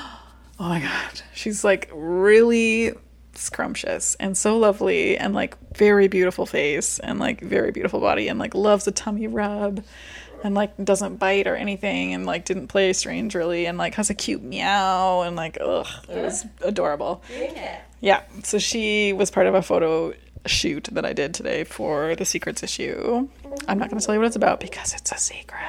Oh 0.58 0.68
my 0.68 0.80
god, 0.80 1.22
she's 1.34 1.64
like 1.64 1.90
really 1.92 2.92
scrumptious 3.34 4.16
and 4.18 4.36
so 4.36 4.56
lovely 4.56 5.18
and 5.18 5.34
like 5.34 5.56
very 5.76 6.08
beautiful 6.08 6.46
face 6.46 6.98
and 6.98 7.18
like 7.18 7.40
very 7.42 7.70
beautiful 7.70 8.00
body 8.00 8.28
and 8.28 8.38
like 8.38 8.54
loves 8.54 8.86
a 8.86 8.90
tummy 8.90 9.26
rub 9.26 9.84
and 10.42 10.54
like 10.54 10.72
doesn't 10.82 11.16
bite 11.16 11.46
or 11.46 11.54
anything 11.54 12.14
and 12.14 12.25
like 12.25 12.46
didn't 12.46 12.68
play 12.68 12.94
strange 12.94 13.34
really 13.34 13.66
and 13.66 13.76
like 13.76 13.94
has 13.94 14.08
a 14.08 14.14
cute 14.14 14.42
meow 14.42 15.20
and 15.20 15.36
like 15.36 15.58
ugh 15.60 15.86
it 16.08 16.22
was 16.22 16.46
adorable. 16.62 17.22
Cat. 17.28 17.88
Yeah, 18.00 18.22
so 18.42 18.58
she 18.58 19.12
was 19.12 19.30
part 19.30 19.46
of 19.46 19.54
a 19.54 19.62
photo 19.62 20.14
shoot 20.46 20.88
that 20.92 21.04
I 21.04 21.12
did 21.12 21.34
today 21.34 21.64
for 21.64 22.14
the 22.16 22.25
secrets 22.25 22.62
issue. 22.62 23.28
I'm 23.68 23.78
not 23.78 23.90
going 23.90 23.98
to 23.98 24.04
tell 24.06 24.14
you 24.14 24.20
what 24.20 24.26
it's 24.26 24.36
about 24.36 24.60
because 24.60 24.94
it's 24.94 25.12
a 25.12 25.18
secret. 25.18 25.60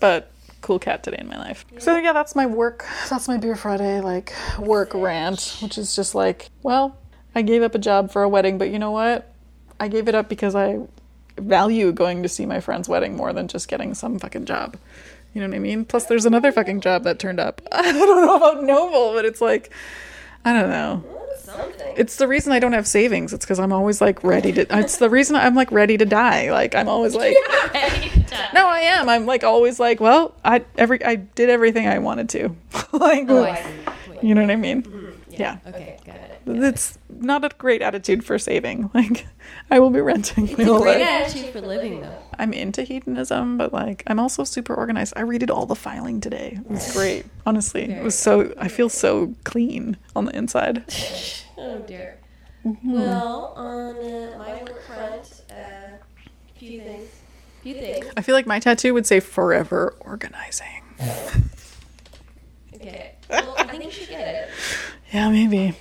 But 0.00 0.30
cool 0.66 0.80
cat 0.80 1.04
today 1.04 1.18
in 1.20 1.28
my 1.28 1.38
life. 1.38 1.64
So 1.78 1.96
yeah, 1.96 2.12
that's 2.12 2.34
my 2.34 2.44
work. 2.44 2.84
That's 3.08 3.28
my 3.28 3.38
beer 3.38 3.54
Friday 3.54 4.00
like 4.00 4.34
work 4.58 4.92
rant, 4.94 5.58
which 5.62 5.78
is 5.78 5.94
just 5.94 6.12
like, 6.12 6.50
well, 6.64 6.98
I 7.36 7.42
gave 7.42 7.62
up 7.62 7.76
a 7.76 7.78
job 7.78 8.10
for 8.10 8.24
a 8.24 8.28
wedding, 8.28 8.58
but 8.58 8.70
you 8.70 8.80
know 8.80 8.90
what? 8.90 9.32
I 9.78 9.86
gave 9.86 10.08
it 10.08 10.16
up 10.16 10.28
because 10.28 10.56
I 10.56 10.80
value 11.38 11.92
going 11.92 12.24
to 12.24 12.28
see 12.28 12.46
my 12.46 12.58
friend's 12.58 12.88
wedding 12.88 13.14
more 13.14 13.32
than 13.32 13.46
just 13.46 13.68
getting 13.68 13.94
some 13.94 14.18
fucking 14.18 14.46
job. 14.46 14.76
You 15.32 15.40
know 15.40 15.48
what 15.48 15.54
I 15.54 15.60
mean? 15.60 15.84
Plus, 15.84 16.06
there's 16.06 16.26
another 16.26 16.50
fucking 16.50 16.80
job 16.80 17.04
that 17.04 17.20
turned 17.20 17.38
up. 17.38 17.62
I 17.72 17.92
don't 17.92 18.26
know 18.26 18.36
about 18.36 18.64
Noble, 18.64 19.12
but 19.12 19.24
it's 19.24 19.40
like, 19.40 19.70
I 20.44 20.52
don't 20.52 20.70
know. 20.70 21.04
Something. 21.38 21.94
It's 21.96 22.16
the 22.16 22.26
reason 22.28 22.52
I 22.52 22.58
don't 22.58 22.72
have 22.72 22.86
savings. 22.86 23.32
It's 23.32 23.44
because 23.44 23.58
I'm 23.58 23.72
always 23.72 24.00
like 24.00 24.22
ready 24.24 24.52
to. 24.52 24.66
It's 24.78 24.96
the 24.98 25.08
reason 25.10 25.36
I'm 25.36 25.54
like 25.54 25.70
ready 25.72 25.96
to 25.98 26.04
die. 26.04 26.50
Like 26.52 26.74
I'm 26.74 26.88
always 26.88 27.14
like, 27.14 27.34
no, 28.54 28.66
I 28.66 28.80
am. 28.84 29.08
I'm 29.08 29.26
like 29.26 29.44
always 29.44 29.78
like, 29.80 30.00
well, 30.00 30.34
I 30.44 30.64
every 30.76 31.04
I 31.04 31.16
did 31.16 31.50
everything 31.50 31.86
I 31.88 31.98
wanted 31.98 32.28
to. 32.30 32.56
like, 32.92 33.26
Oh, 33.28 33.56
you 34.22 34.34
know 34.34 34.42
what 34.42 34.50
I 34.50 34.56
mean? 34.56 34.82
Mm-hmm. 34.82 35.10
Yeah. 35.30 35.58
Okay, 35.66 35.98
got 36.04 36.16
it. 36.16 36.35
It's 36.46 36.98
not 37.08 37.44
a 37.44 37.48
great 37.58 37.82
attitude 37.82 38.24
for 38.24 38.38
saving. 38.38 38.90
Like 38.94 39.26
I 39.70 39.78
will 39.78 39.90
be 39.90 40.00
renting. 40.00 40.48
It's 40.48 40.52
a 40.58 40.64
great 40.64 40.98
life. 41.00 41.06
attitude 41.08 41.52
for 41.52 41.60
living, 41.60 42.00
though. 42.00 42.16
I'm 42.38 42.52
into 42.52 42.82
hedonism, 42.82 43.58
but 43.58 43.72
like 43.72 44.02
I'm 44.06 44.18
also 44.18 44.44
super 44.44 44.74
organized. 44.74 45.12
I 45.16 45.22
redid 45.22 45.50
all 45.50 45.66
the 45.66 45.74
filing 45.76 46.20
today. 46.20 46.58
It 46.64 46.70
was 46.70 46.92
great. 46.92 47.26
Honestly, 47.44 47.82
it 47.84 48.02
was 48.02 48.16
so. 48.18 48.52
I 48.58 48.68
feel 48.68 48.88
so 48.88 49.34
clean 49.44 49.96
on 50.14 50.24
the 50.26 50.36
inside. 50.36 50.84
Oh 51.58 51.78
dear. 51.78 52.18
Mm-hmm. 52.66 52.92
Well, 52.92 53.54
on 53.56 53.96
uh, 53.96 54.34
my 54.38 54.62
work 54.62 54.82
front, 54.82 55.42
uh, 55.50 55.96
few 56.58 56.82
things. 56.82 57.08
Few 57.62 57.72
things. 57.74 58.06
I 58.14 58.20
feel 58.20 58.34
like 58.34 58.46
my 58.46 58.58
tattoo 58.60 58.92
would 58.92 59.06
say 59.06 59.20
"forever 59.20 59.94
organizing." 60.00 60.82
Okay. 62.74 63.14
Well, 63.30 63.54
I 63.58 63.64
think 63.64 63.84
you 63.84 63.90
should 63.90 64.08
get 64.08 64.34
it. 64.34 64.50
Yeah, 65.12 65.30
maybe. 65.30 65.74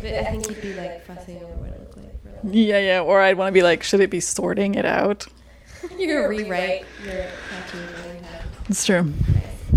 But 0.00 0.14
I 0.14 0.24
think 0.30 0.48
you'd 0.48 0.62
be 0.62 0.74
like 0.74 1.04
fussing 1.06 1.36
over 1.42 1.52
what 1.54 1.70
it 1.70 1.80
looked 1.80 1.96
like. 1.96 2.22
For. 2.42 2.48
Yeah, 2.48 2.78
yeah. 2.78 3.00
Or 3.00 3.20
I'd 3.20 3.36
want 3.36 3.48
to 3.48 3.52
be 3.52 3.62
like, 3.62 3.82
should 3.82 4.00
it 4.00 4.10
be 4.10 4.20
sorting 4.20 4.74
it 4.74 4.84
out? 4.86 5.26
You're 5.98 6.22
gonna 6.22 6.28
rewrite 6.28 6.84
your 7.04 7.14
tattoo. 7.14 7.78
and 7.78 7.94
everything. 7.96 8.24
It's 8.68 8.84
true. 8.86 9.12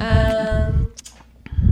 Um, 0.01 0.91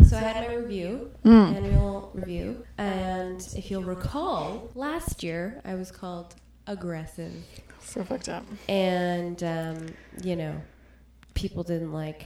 so 0.07 0.17
I 0.17 0.21
had 0.21 0.47
my 0.47 0.55
review, 0.55 1.11
Mm. 1.25 1.55
annual 1.55 2.11
review, 2.13 2.65
and 2.77 3.41
if 3.55 3.69
you'll 3.71 3.83
recall, 3.83 4.69
last 4.75 5.21
year 5.23 5.61
I 5.65 5.75
was 5.75 5.91
called 5.91 6.35
aggressive, 6.67 7.31
So 7.81 8.03
fucked 8.03 8.29
up. 8.29 8.43
and 8.69 9.41
um, 9.43 9.87
you 10.23 10.35
know, 10.35 10.61
people 11.33 11.63
didn't 11.63 11.93
like 11.93 12.25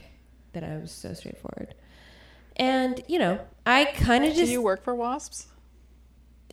that 0.52 0.64
I 0.64 0.76
was 0.78 0.90
so 0.92 1.12
straightforward. 1.14 1.74
And 2.56 3.02
you 3.08 3.18
know, 3.18 3.38
I 3.66 3.84
kind 3.86 4.24
of 4.24 4.28
just. 4.30 4.36
Do 4.36 4.42
just 4.42 4.52
you 4.52 4.62
work 4.62 4.82
for 4.84 4.94
wasps? 4.94 5.46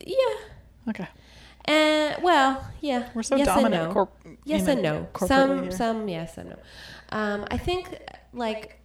Yeah. 0.06 0.90
Okay, 0.90 1.08
And 1.66 2.22
well, 2.22 2.66
yeah. 2.80 3.08
we're 3.14 3.22
so 3.22 3.36
yes 3.36 3.46
dominant. 3.46 3.74
And 3.74 3.84
no. 3.88 3.92
corp- 3.94 4.26
yes 4.44 4.60
you 4.60 4.66
know, 4.66 4.72
and 4.72 4.82
no. 4.82 5.08
corporately 5.14 5.28
Some 5.28 5.62
here. 5.62 5.70
some 5.72 6.08
yes 6.08 6.38
and 6.38 6.50
no. 6.50 6.56
Um, 7.10 7.46
I 7.50 7.56
think 7.58 7.98
like 8.32 8.80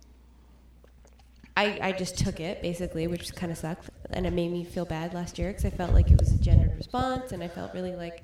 I 1.58 1.80
I 1.82 1.92
just 1.92 2.18
took 2.18 2.40
it 2.40 2.62
basically, 2.62 3.08
which 3.08 3.36
kind 3.36 3.52
of 3.52 3.58
sucked, 3.58 3.90
and 4.12 4.26
it 4.26 4.32
made 4.32 4.52
me 4.52 4.64
feel 4.64 4.86
bad 4.86 5.14
last 5.14 5.38
year 5.38 5.50
because 5.50 5.66
I 5.66 5.72
felt 5.72 5.94
like 5.94 6.10
it 6.10 6.20
was 6.20 6.32
a 6.32 6.38
gendered 6.38 6.76
response, 6.78 7.32
and 7.34 7.44
I 7.44 7.48
felt 7.50 7.74
really 7.74 7.96
like 7.96 8.22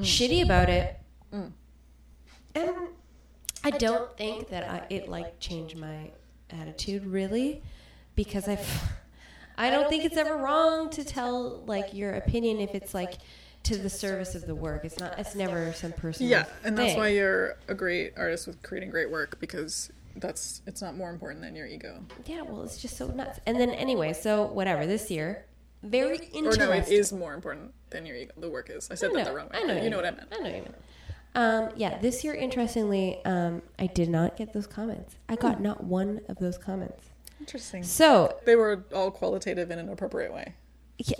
shitty 0.00 0.42
about 0.44 0.68
it. 0.68 0.98
Mm. 1.32 1.52
And 2.54 2.70
I 3.64 3.70
don't 3.70 4.14
think 4.18 4.48
that 4.50 4.64
I, 4.68 4.86
it 4.90 5.08
like 5.08 5.40
changed 5.40 5.76
my 5.78 6.10
attitude 6.50 7.06
really, 7.06 7.62
because 8.16 8.48
I. 8.48 8.54
f- 8.54 8.92
I 9.58 9.70
don't 9.70 9.88
think 9.88 10.04
it's 10.04 10.16
ever 10.16 10.36
wrong 10.36 10.88
to 10.90 11.04
tell 11.04 11.62
like 11.66 11.92
your 11.92 12.12
opinion 12.12 12.60
if 12.60 12.74
it's 12.74 12.94
like 12.94 13.14
to 13.64 13.76
the 13.76 13.90
service 13.90 14.34
of 14.34 14.46
the 14.46 14.54
work. 14.54 14.84
It's 14.84 14.98
not. 14.98 15.18
It's 15.18 15.34
never 15.34 15.72
some 15.72 15.92
personal. 15.92 16.30
Yeah, 16.30 16.44
and 16.64 16.78
that's 16.78 16.92
thing. 16.92 16.98
why 16.98 17.08
you're 17.08 17.56
a 17.66 17.74
great 17.74 18.14
artist 18.16 18.46
with 18.46 18.62
creating 18.62 18.90
great 18.90 19.10
work 19.10 19.38
because 19.40 19.90
that's 20.16 20.62
it's 20.66 20.80
not 20.80 20.96
more 20.96 21.10
important 21.10 21.42
than 21.42 21.54
your 21.56 21.66
ego. 21.66 22.00
Yeah, 22.26 22.42
well, 22.42 22.62
it's 22.62 22.78
just 22.80 22.96
so 22.96 23.08
nuts. 23.08 23.40
And 23.46 23.58
then 23.60 23.70
anyway, 23.70 24.12
so 24.12 24.46
whatever. 24.46 24.86
This 24.86 25.10
year, 25.10 25.44
very 25.82 26.18
interesting. 26.32 26.62
Or 26.62 26.66
no, 26.66 26.72
it 26.72 26.88
is 26.88 27.12
more 27.12 27.34
important 27.34 27.74
than 27.90 28.06
your 28.06 28.16
ego. 28.16 28.32
The 28.38 28.48
work 28.48 28.70
is. 28.70 28.88
I 28.90 28.94
said 28.94 29.10
I 29.10 29.14
that 29.14 29.26
the 29.26 29.32
wrong 29.34 29.48
way. 29.48 29.58
I 29.60 29.62
know 29.64 29.82
you 29.82 29.90
know 29.90 29.96
what 29.96 30.06
I 30.06 30.10
meant. 30.12 30.28
I 30.32 30.38
know 30.38 30.48
you 30.48 30.62
meant. 30.62 30.74
Um, 31.34 31.68
yeah, 31.76 31.98
this 31.98 32.24
year, 32.24 32.34
interestingly, 32.34 33.22
um, 33.24 33.62
I 33.78 33.86
did 33.86 34.08
not 34.08 34.36
get 34.36 34.52
those 34.54 34.66
comments. 34.66 35.16
I 35.28 35.34
Hmm. 35.34 35.40
got 35.42 35.60
not 35.60 35.84
one 35.84 36.20
of 36.28 36.38
those 36.38 36.58
comments. 36.58 37.10
Interesting. 37.40 37.82
So 37.82 38.36
They 38.44 38.56
were 38.56 38.84
all 38.94 39.10
qualitative 39.10 39.70
in 39.70 39.78
an 39.78 39.88
appropriate 39.88 40.32
way. 40.32 40.54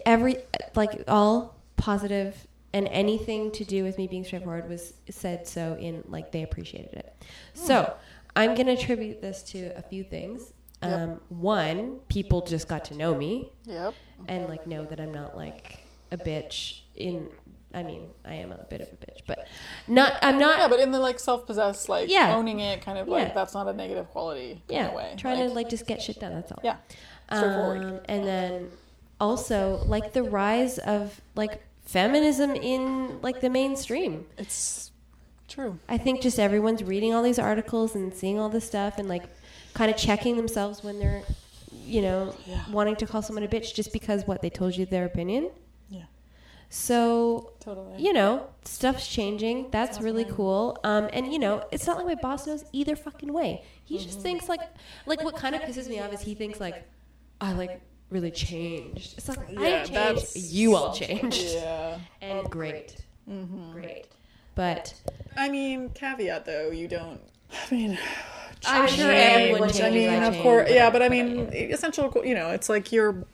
every 0.05 0.39
like 0.75 1.05
all 1.09 1.57
positive 1.77 2.47
and 2.73 2.87
anything 2.89 3.51
to 3.53 3.65
do 3.65 3.83
with 3.85 3.97
me 3.97 4.07
being 4.07 4.25
straightforward 4.25 4.69
was 4.69 4.93
said 5.09 5.47
so 5.47 5.77
in 5.81 6.03
like 6.09 6.33
they 6.33 6.43
appreciated 6.43 6.93
it. 6.95 7.23
So 7.55 7.95
I'm 8.37 8.55
gonna 8.55 8.73
attribute 8.73 9.23
this 9.23 9.43
to 9.45 9.69
a 9.77 9.83
few 9.83 10.05
things. 10.05 10.53
Yep. 10.83 10.93
Um, 10.93 11.21
one, 11.29 11.99
people 12.09 12.43
just 12.43 12.69
got 12.69 12.85
to 12.87 12.95
know 12.95 13.15
me 13.15 13.51
Yep. 13.67 13.95
and 14.29 14.49
like 14.49 14.67
know 14.67 14.85
that 14.85 15.01
I'm 15.01 15.13
not 15.13 15.37
like 15.37 15.81
a 16.13 16.17
bitch 16.17 16.81
in 16.95 17.29
I 17.75 17.83
mean, 17.83 18.09
I 18.25 18.35
am 18.35 18.51
a 18.53 18.65
bit 18.71 18.81
of 18.81 18.89
a 18.89 18.97
bitch, 18.97 19.21
but 19.27 19.47
not 19.87 20.15
I'm 20.23 20.39
not 20.39 20.59
Yeah, 20.59 20.69
but 20.69 20.81
in 20.81 20.91
the 20.91 20.99
like 21.01 21.19
self-possessed, 21.21 21.89
like 21.89 22.09
Yeah. 22.09 22.35
owning 22.35 22.61
it, 22.61 22.81
kind 22.83 22.97
of 22.99 23.09
like 23.09 23.29
Yeah. 23.29 23.35
that's 23.35 23.53
not 23.55 23.69
a 23.69 23.73
negative 23.75 24.09
quality. 24.11 24.63
Yeah, 24.69 24.95
way. 24.95 25.15
trying 25.19 25.47
to 25.47 25.55
like 25.55 25.69
just 25.69 25.87
get 25.87 26.01
shit 26.01 26.19
done, 26.19 26.33
that's 26.35 26.51
all. 26.53 26.61
yeah, 26.63 26.77
straightforward. 27.31 27.85
Um, 27.85 28.01
and 28.07 28.27
then 28.27 28.71
also 29.21 29.83
like 29.87 30.13
the 30.15 30.23
rise 30.23 30.79
of 30.79 31.21
like 31.35 31.63
feminism 31.83 32.55
in 32.55 33.21
like 33.23 33.41
the 33.41 33.51
mainstream. 33.51 34.27
it's 34.39 34.91
true. 35.47 35.79
I 35.89 35.99
think 35.99 36.21
just 36.23 36.39
everyone's 36.39 36.83
reading 36.83 37.13
all 37.15 37.23
these 37.23 37.39
articles 37.39 37.95
and 37.95 38.15
seeing 38.15 38.39
all 38.39 38.49
this 38.49 38.65
stuff 38.67 38.99
and 38.99 39.09
like 39.09 39.25
kind 39.75 39.91
of 39.91 39.97
checking 39.97 40.37
themselves 40.37 40.83
when 40.83 40.99
they're 40.99 41.23
you 41.85 42.01
know 42.03 42.35
Yeah. 42.47 42.63
wanting 42.71 42.97
to 42.97 43.07
call 43.07 43.21
someone 43.23 43.43
a 43.45 43.49
bitch 43.49 43.75
just 43.75 43.93
because 43.93 44.27
what 44.27 44.41
they 44.43 44.51
told 44.51 44.77
you 44.77 44.87
their 44.87 45.05
opinion. 45.05 45.51
Yeah, 46.71 46.75
So 46.75 47.53
totally. 47.61 48.03
you 48.03 48.13
know, 48.13 48.47
stuff's 48.65 49.07
changing. 49.09 49.71
That's 49.71 50.01
really 50.01 50.25
cool. 50.25 50.79
Um, 50.85 51.09
and 51.13 51.33
you 51.33 51.39
know, 51.39 51.65
it's 51.73 51.87
not 51.87 51.97
like 51.97 52.07
my 52.07 52.15
boss 52.15 52.47
knows 52.47 52.65
either 52.73 52.95
fucking 52.97 53.33
way. 53.33 53.63
He 53.85 53.99
just 53.99 54.21
thinks 54.21 54.49
like, 54.49 54.61
like 55.07 55.23
what 55.25 55.37
kind 55.37 55.55
of 55.55 55.63
pisses 55.63 55.89
me 55.89 55.99
off 56.01 56.13
is 56.13 56.21
he 56.21 56.35
thinks 56.35 56.61
like, 56.61 56.87
I 57.41 57.53
like 57.53 57.81
really 58.11 58.31
changed. 58.31 59.15
It's 59.19 59.29
like 59.29 59.39
I 59.49 59.53
Yeah, 59.53 59.59
didn't 59.59 59.79
change. 59.87 59.91
that's- 59.93 60.53
You 60.53 60.77
all 60.77 60.93
changed. 60.95 61.43
Yeah. 61.55 61.99
And 62.21 62.51
great, 62.51 62.97
hmm 63.27 63.73
great. 63.73 64.07
But 64.55 64.93
I 65.37 65.49
mean, 65.49 65.91
caveat 65.91 66.45
though, 66.45 66.71
you 66.71 66.89
don't. 66.89 67.21
I 67.51 67.75
mean, 67.75 67.99
I'm 68.67 68.89
sure 68.89 69.11
everyone 69.11 69.69
changes. 69.71 69.81
I 69.81 69.91
mean, 69.91 70.09
I 70.11 70.27
of 70.27 70.37
course, 70.43 70.69
yeah, 70.71 70.91
but 70.91 71.01
I 71.01 71.09
mean, 71.09 71.45
but- 71.47 71.55
essential. 71.55 72.13
You 72.25 72.35
know, 72.35 72.51
it's 72.51 72.69
like 72.69 72.91
your. 72.93 73.25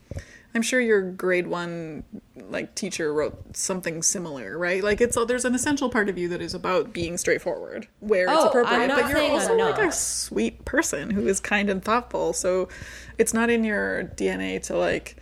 I'm 0.54 0.62
sure 0.62 0.80
your 0.80 1.02
grade 1.02 1.46
one 1.48 2.04
like 2.48 2.74
teacher 2.76 3.12
wrote 3.12 3.56
something 3.56 4.02
similar, 4.02 4.56
right? 4.56 4.84
Like 4.84 5.00
it's 5.00 5.16
there's 5.26 5.44
an 5.44 5.54
essential 5.54 5.88
part 5.90 6.08
of 6.08 6.16
you 6.16 6.28
that 6.28 6.40
is 6.40 6.54
about 6.54 6.92
being 6.92 7.16
straightforward, 7.18 7.88
where 8.00 8.24
it's 8.24 8.32
Oh, 8.32 8.42
I'm 8.42 8.48
appropriate. 8.48 8.88
But 8.88 9.10
you're 9.10 9.30
also 9.32 9.56
like 9.56 9.78
a 9.78 9.90
sweet 9.92 10.64
person 10.64 11.10
who 11.10 11.26
is 11.26 11.40
kind 11.40 11.68
and 11.68 11.82
thoughtful. 11.84 12.32
So 12.32 12.68
it's 13.18 13.34
not 13.34 13.50
in 13.50 13.64
your 13.64 14.04
DNA 14.16 14.62
to 14.64 14.76
like 14.76 15.16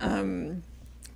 um 0.00 0.62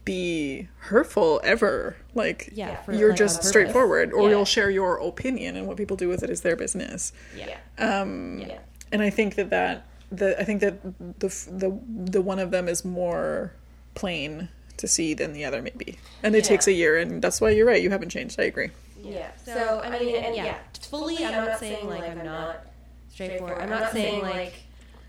be 0.04 0.68
hurtful 0.78 1.40
ever. 1.44 1.96
Like 2.14 2.50
Yeah, 2.52 2.76
for- 2.82 2.92
you're 2.92 3.10
like, 3.10 3.18
just 3.18 3.44
straightforward, 3.44 4.12
or 4.12 4.24
Yeah. 4.24 4.30
you'll 4.36 4.44
share 4.44 4.68
your 4.70 4.96
opinion, 4.98 5.56
and 5.56 5.66
what 5.66 5.76
people 5.76 5.96
do 5.96 6.08
with 6.08 6.22
it 6.22 6.28
is 6.30 6.40
their 6.42 6.56
business. 6.56 7.12
yeah, 7.36 7.56
Um, 7.78 8.40
yeah. 8.40 8.58
and 8.92 9.00
I 9.00 9.10
think 9.10 9.36
that 9.36 9.50
that 9.50 9.86
the 10.18 10.40
I 10.40 10.44
think 10.44 10.60
that 10.60 10.80
the 11.20 11.28
the 11.50 11.78
the 12.10 12.20
one 12.20 12.38
of 12.38 12.50
them 12.50 12.68
is 12.68 12.84
more 12.84 13.52
plain 13.94 14.48
to 14.76 14.88
see 14.88 15.14
than 15.14 15.32
the 15.32 15.44
other 15.44 15.62
maybe, 15.62 15.98
and 16.22 16.34
it 16.34 16.38
Yeah. 16.44 16.48
takes 16.48 16.66
a 16.66 16.72
year, 16.72 16.98
and 16.98 17.22
that's 17.22 17.40
why 17.40 17.50
you're 17.50 17.66
right. 17.66 17.82
You 17.82 17.90
haven't 17.90 18.08
changed. 18.10 18.40
I 18.40 18.44
agree. 18.44 18.70
Yeah. 19.02 19.30
So 19.44 19.80
I 19.84 19.90
mean, 19.98 20.16
and 20.16 20.34
yeah, 20.34 20.44
yeah, 20.44 20.58
fully, 20.80 21.24
I'm 21.24 21.46
not 21.46 21.58
saying 21.58 21.88
like 21.88 22.04
I'm 22.04 22.24
not 22.24 22.66
straightforward. 23.10 23.62
I'm 23.62 23.70
not 23.70 23.92
saying 23.92 24.22
like, 24.22 24.54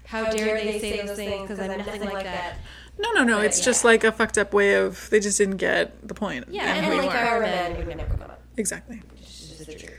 how 0.05 0.29
dare 0.29 0.57
they 0.63 0.79
say 0.79 1.05
those 1.05 1.15
things 1.17 1.41
because 1.41 1.59
I'm 1.59 1.77
nothing 1.77 2.03
like 2.03 2.25
that. 2.25 2.57
No, 2.97 3.11
no, 3.11 3.23
no. 3.23 3.41
It's 3.41 3.59
just 3.59 3.83
like 3.83 4.03
a 4.03 4.11
fucked 4.11 4.37
up 4.37 4.53
way 4.53 4.75
of 4.75 5.09
they 5.09 5.19
just 5.19 5.37
didn't 5.37 5.57
get 5.57 6.07
the 6.07 6.13
point. 6.13 6.45
Yeah, 6.49 6.73
and, 6.75 6.85
who 6.85 6.93
you 6.93 6.97
like 6.99 7.07
if 7.09 7.15
I 7.15 7.27
are. 7.27 7.37
were 7.39 7.43
a 7.43 7.47
man, 7.47 7.71
it 7.73 7.85
would 7.87 7.97
never 7.97 8.09
come 8.11 8.21
up. 8.21 8.39
exactly. 8.57 9.01
It's 9.17 9.47
just 9.49 9.65
the 9.65 9.75
truth. 9.75 9.91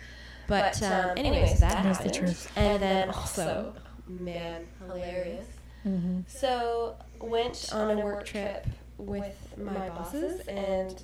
But 0.49 0.81
um, 0.83 1.19
anyways, 1.19 1.59
that 1.61 1.83
That's 1.83 1.99
the 1.99 2.11
truth. 2.11 2.51
And 2.57 2.81
then 2.81 3.11
also, 3.11 3.75
man, 4.09 4.67
hilarious. 4.87 5.47
Mm-hmm. 5.87 6.21
So 6.27 6.97
went 7.21 7.71
on 7.73 7.91
a 7.91 8.05
work 8.05 8.25
trip 8.25 8.67
with 8.99 9.55
my 9.57 9.89
bosses 9.91 10.41
and 10.49 11.01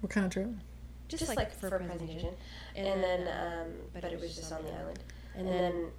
What 0.00 0.10
kind 0.10 0.26
of 0.26 0.32
trip? 0.32 0.48
just 1.08 1.36
like 1.36 1.52
for 1.52 1.68
a 1.68 1.78
presentation, 1.78 2.30
and 2.74 3.02
then 3.02 3.28
um, 3.28 3.72
but 3.92 4.04
it 4.04 4.20
was 4.20 4.34
just 4.34 4.52
on 4.52 4.64
the 4.64 4.72
island, 4.72 4.98
and 5.36 5.46
then 5.46 5.90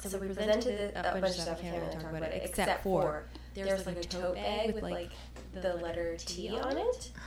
so 0.00 0.18
we 0.18 0.28
presented 0.28 0.92
a 0.94 1.02
bunch 1.20 1.24
of 1.24 1.32
stuff. 1.32 1.58
I 1.58 1.62
can't 1.62 1.82
really 1.82 1.94
talk 1.94 2.10
about 2.10 2.22
it 2.22 2.42
except 2.44 2.82
for 2.82 3.24
there's 3.54 3.86
like 3.86 3.96
a 3.96 4.04
tote 4.04 4.34
bag 4.36 4.74
with 4.74 4.82
like 4.82 5.10
the 5.52 5.74
letter 5.74 6.16
T 6.18 6.50
on 6.50 6.76
it. 6.76 7.10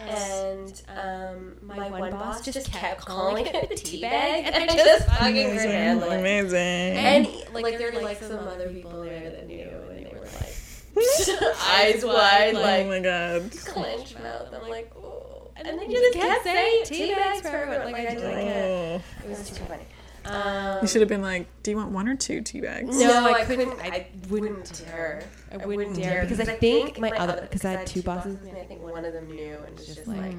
And 0.00 0.82
um, 0.88 1.56
my 1.62 1.90
one 1.90 2.10
boss 2.12 2.44
just 2.44 2.70
kept 2.72 3.04
calling 3.04 3.46
it 3.46 3.70
a 3.70 3.74
tea 3.74 4.00
bag, 4.02 4.44
and 4.46 4.54
I 4.54 4.66
just 4.76 5.06
fucking 5.06 5.34
couldn't 5.50 5.70
handle 5.70 6.10
it. 6.10 6.20
Amazing. 6.20 6.58
And 6.58 7.28
like 7.52 7.78
there 7.78 7.92
were 7.92 8.00
like 8.00 8.22
some 8.22 8.38
other 8.46 8.68
people 8.68 9.02
there 9.02 9.30
that 9.30 9.46
knew, 9.46 9.68
and 9.90 10.06
they 10.06 10.12
were 10.12 10.20
like, 10.20 10.56
eyes 11.68 12.04
wide, 12.04 12.54
oh 12.54 12.60
like 12.60 12.86
my 12.86 13.00
god. 13.00 13.50
clenched 13.64 14.18
mouth. 14.20 14.52
I'm 14.54 14.68
like, 14.68 14.92
oh. 14.96 15.50
And 15.56 15.66
And 15.66 15.78
then 15.78 15.88
then 15.88 15.90
you 15.90 15.98
you 15.98 16.12
just 16.12 16.14
just 16.14 16.26
kept 16.28 16.44
kept 16.44 16.56
saying 16.56 16.84
saying 16.84 17.08
tea 17.08 17.14
bags 17.14 17.40
for 17.42 17.48
for 17.50 17.56
everyone. 17.56 17.82
everyone. 17.82 17.92
Like 17.92 18.00
I 18.00 18.04
Like, 18.04 18.14
just 18.14 18.24
like 18.24 18.44
Oh. 18.46 19.02
it 19.24 19.28
was 19.30 19.50
too 19.50 19.64
funny. 19.64 19.82
Um, 20.24 20.78
You 20.82 20.88
should 20.88 21.00
have 21.00 21.08
been 21.08 21.22
like, 21.22 21.46
"Do 21.62 21.70
you 21.70 21.76
want 21.76 21.90
one 21.90 22.08
or 22.08 22.16
two 22.16 22.40
tea 22.42 22.60
bags?" 22.60 22.98
No, 22.98 23.26
I 23.28 23.40
I 23.40 23.44
couldn't- 23.44 23.70
couldn't. 23.70 23.80
I 23.92 23.96
I 23.96 24.06
wouldn't 24.28 24.82
dare. 24.86 25.22
I 25.52 25.64
wouldn't 25.66 25.96
dare 25.96 26.22
because 26.22 26.40
I 26.40 26.44
think 26.56 26.98
my 26.98 27.10
other 27.10 27.40
because 27.42 27.64
I 27.64 27.70
had 27.72 27.86
two 27.86 28.02
bosses. 28.02 28.38
and 28.46 28.56
I 28.56 28.64
think 28.64 28.82
one 28.82 29.04
of 29.04 29.12
them 29.12 29.30
knew 29.30 29.56
and 29.66 29.76
was 29.76 29.86
just 29.86 30.06
like, 30.06 30.18
like, 30.20 30.36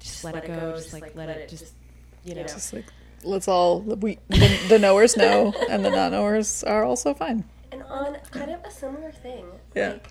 Just 0.00 0.24
let 0.24 0.36
it 0.36 0.46
go. 0.46 0.72
Just 0.76 0.92
like 0.92 1.14
let 1.16 1.28
it. 1.30 1.48
Just 1.48 1.72
you 2.24 2.34
know. 2.34 2.42
Just 2.42 2.72
like, 2.72 2.86
let's 3.22 3.48
all 3.48 3.80
we 3.80 4.18
the, 4.28 4.60
the 4.68 4.78
knowers 4.78 5.16
know, 5.16 5.52
and 5.70 5.84
the 5.84 5.90
not 5.90 6.12
knowers 6.12 6.62
are 6.64 6.84
also 6.84 7.14
fine. 7.14 7.44
And 7.72 7.82
on 7.84 8.16
kind 8.30 8.50
of 8.52 8.62
a 8.64 8.70
similar 8.70 9.10
thing, 9.10 9.46
Yeah. 9.74 9.92
like 9.94 10.06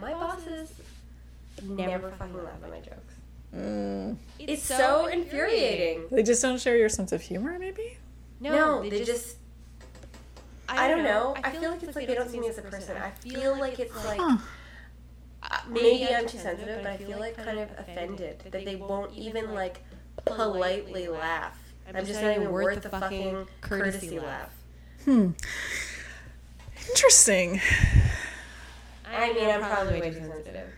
my 0.00 0.12
bosses 0.12 0.70
never 1.62 2.10
fucking 2.12 2.36
laugh 2.36 2.54
at 2.62 2.70
my 2.70 2.78
jokes. 2.80 3.14
Mm. 3.56 4.16
It's 4.38 4.62
so 4.62 5.06
infuriating. 5.06 6.04
They 6.10 6.22
just 6.22 6.42
don't 6.42 6.60
share 6.60 6.76
your 6.76 6.88
sense 6.88 7.12
of 7.12 7.22
humor, 7.22 7.56
maybe. 7.58 7.96
No, 8.52 8.82
they, 8.88 9.04
just. 9.04 9.36
I 10.68 10.88
don't 10.88 11.04
know. 11.04 11.34
I 11.42 11.50
feel 11.50 11.70
like 11.70 11.82
it's 11.82 11.96
like 11.96 12.06
they 12.06 12.14
don't 12.14 12.30
see 12.30 12.40
me 12.40 12.48
as 12.48 12.58
a 12.58 12.62
person. 12.62 12.96
I 12.96 13.10
feel 13.10 13.58
like 13.58 13.78
it's 13.78 14.04
like 14.04 14.18
Huh. 14.20 14.38
uh, 15.42 15.58
maybe 15.68 16.12
I'm 16.14 16.26
too 16.26 16.38
sensitive, 16.38 16.82
but 16.82 16.90
I 16.92 16.96
feel 16.96 17.18
like 17.18 17.36
kind 17.36 17.58
of 17.58 17.68
offended 17.78 18.42
that 18.50 18.64
they 18.64 18.76
won't 18.76 19.12
even 19.14 19.52
like 19.54 19.80
politely 20.24 21.08
laugh. 21.08 21.58
I'm 21.94 22.06
just 22.06 22.22
not 22.22 22.34
even 22.36 22.50
worth 22.50 22.82
the 22.82 22.88
fucking 22.88 23.46
courtesy 23.60 24.18
laugh. 24.18 24.50
Hmm. 25.04 25.30
Interesting. 26.90 27.60
I 29.06 29.32
mean, 29.32 29.48
I'm 29.48 29.60
probably 29.60 30.00
way 30.00 30.10
too 30.10 30.20
sensitive. 30.26 30.68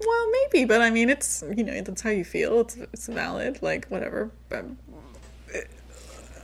Well, 0.00 0.30
maybe, 0.30 0.64
but 0.64 0.80
I 0.80 0.90
mean, 0.90 1.10
it's 1.10 1.42
you 1.56 1.64
know 1.64 1.80
that's 1.82 2.02
how 2.02 2.10
you 2.10 2.24
feel. 2.24 2.60
It's 2.60 2.76
it's 2.76 3.06
valid. 3.08 3.60
Like 3.62 3.86
whatever. 3.88 4.30
But 4.48 4.64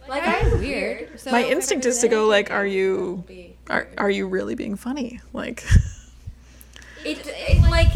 Like 0.08 0.22
I'm 0.26 0.58
weird. 0.58 1.18
So 1.20 1.30
my 1.30 1.42
instinct 1.44 1.86
is 1.86 1.98
to 2.00 2.08
go 2.08 2.26
like, 2.26 2.50
are 2.50 2.66
you 2.66 3.24
are 3.70 3.88
are 3.98 4.10
you 4.10 4.26
really 4.28 4.54
being 4.54 4.76
funny? 4.76 5.20
Like, 5.32 5.64
It, 7.04 7.18
it 7.26 7.60
like 7.70 7.90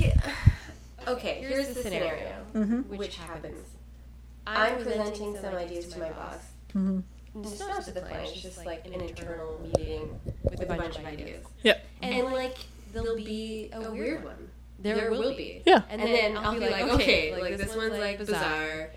okay. 1.08 1.40
Here's 1.40 1.68
the 1.74 1.82
scenario, 1.82 2.32
mhm, 2.54 2.86
which 2.86 3.16
happens. 3.16 3.58
I'm 4.46 4.76
presenting 4.82 5.36
some 5.40 5.54
ideas 5.54 5.86
to 5.88 5.98
my 5.98 6.10
boss. 6.10 6.38
mhm. 6.74 7.02
It's 7.40 7.60
not 7.60 7.84
to 7.84 7.92
the 7.92 8.00
client. 8.00 8.30
It's 8.32 8.42
just 8.42 8.64
like 8.66 8.84
an 8.86 8.94
internal 8.94 9.60
meeting 9.62 10.18
with 10.42 10.60
a 10.62 10.66
bunch 10.66 10.96
of 10.98 11.04
ideas. 11.04 11.44
yeah, 11.62 11.78
And 12.02 12.32
like 12.32 12.56
there'll 12.92 13.16
be 13.16 13.70
a 13.72 13.90
weird 13.92 14.24
one. 14.24 14.50
There 14.80 15.10
will 15.10 15.34
be. 15.36 15.62
yeah, 15.66 15.82
And 15.90 16.00
then 16.02 16.36
I'll 16.36 16.54
be 16.58 16.68
like, 16.68 16.84
okay, 16.94 17.40
like 17.40 17.56
this 17.58 17.74
one's 17.76 17.98
like 17.98 18.18
bizarre, 18.18 18.90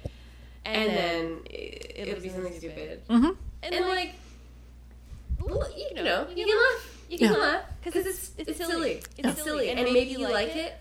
and 0.65 0.89
then 0.89 1.39
it- 1.50 1.93
it'll 1.95 2.21
be 2.21 2.30
something 2.30 2.56
stupid. 2.58 3.02
mm-hmm 3.08 3.32
And 3.63 3.74
then 3.74 3.88
like, 3.88 4.13
well, 5.39 5.67
you 5.76 5.93
know, 6.04 6.28
you 6.36 6.45
can 6.45 6.56
laugh. 6.58 6.88
You 7.10 7.17
can 7.17 7.32
Yeah. 7.34 7.38
laugh 7.38 7.63
because 7.84 8.06
it's 8.06 8.32
it's 8.38 8.58
silly. 8.58 9.02
It's 9.17 9.43
silly, 9.43 9.69
and 9.69 9.80
maybe 9.91 10.12
you 10.12 10.28
like 10.30 10.56
it. 10.56 10.74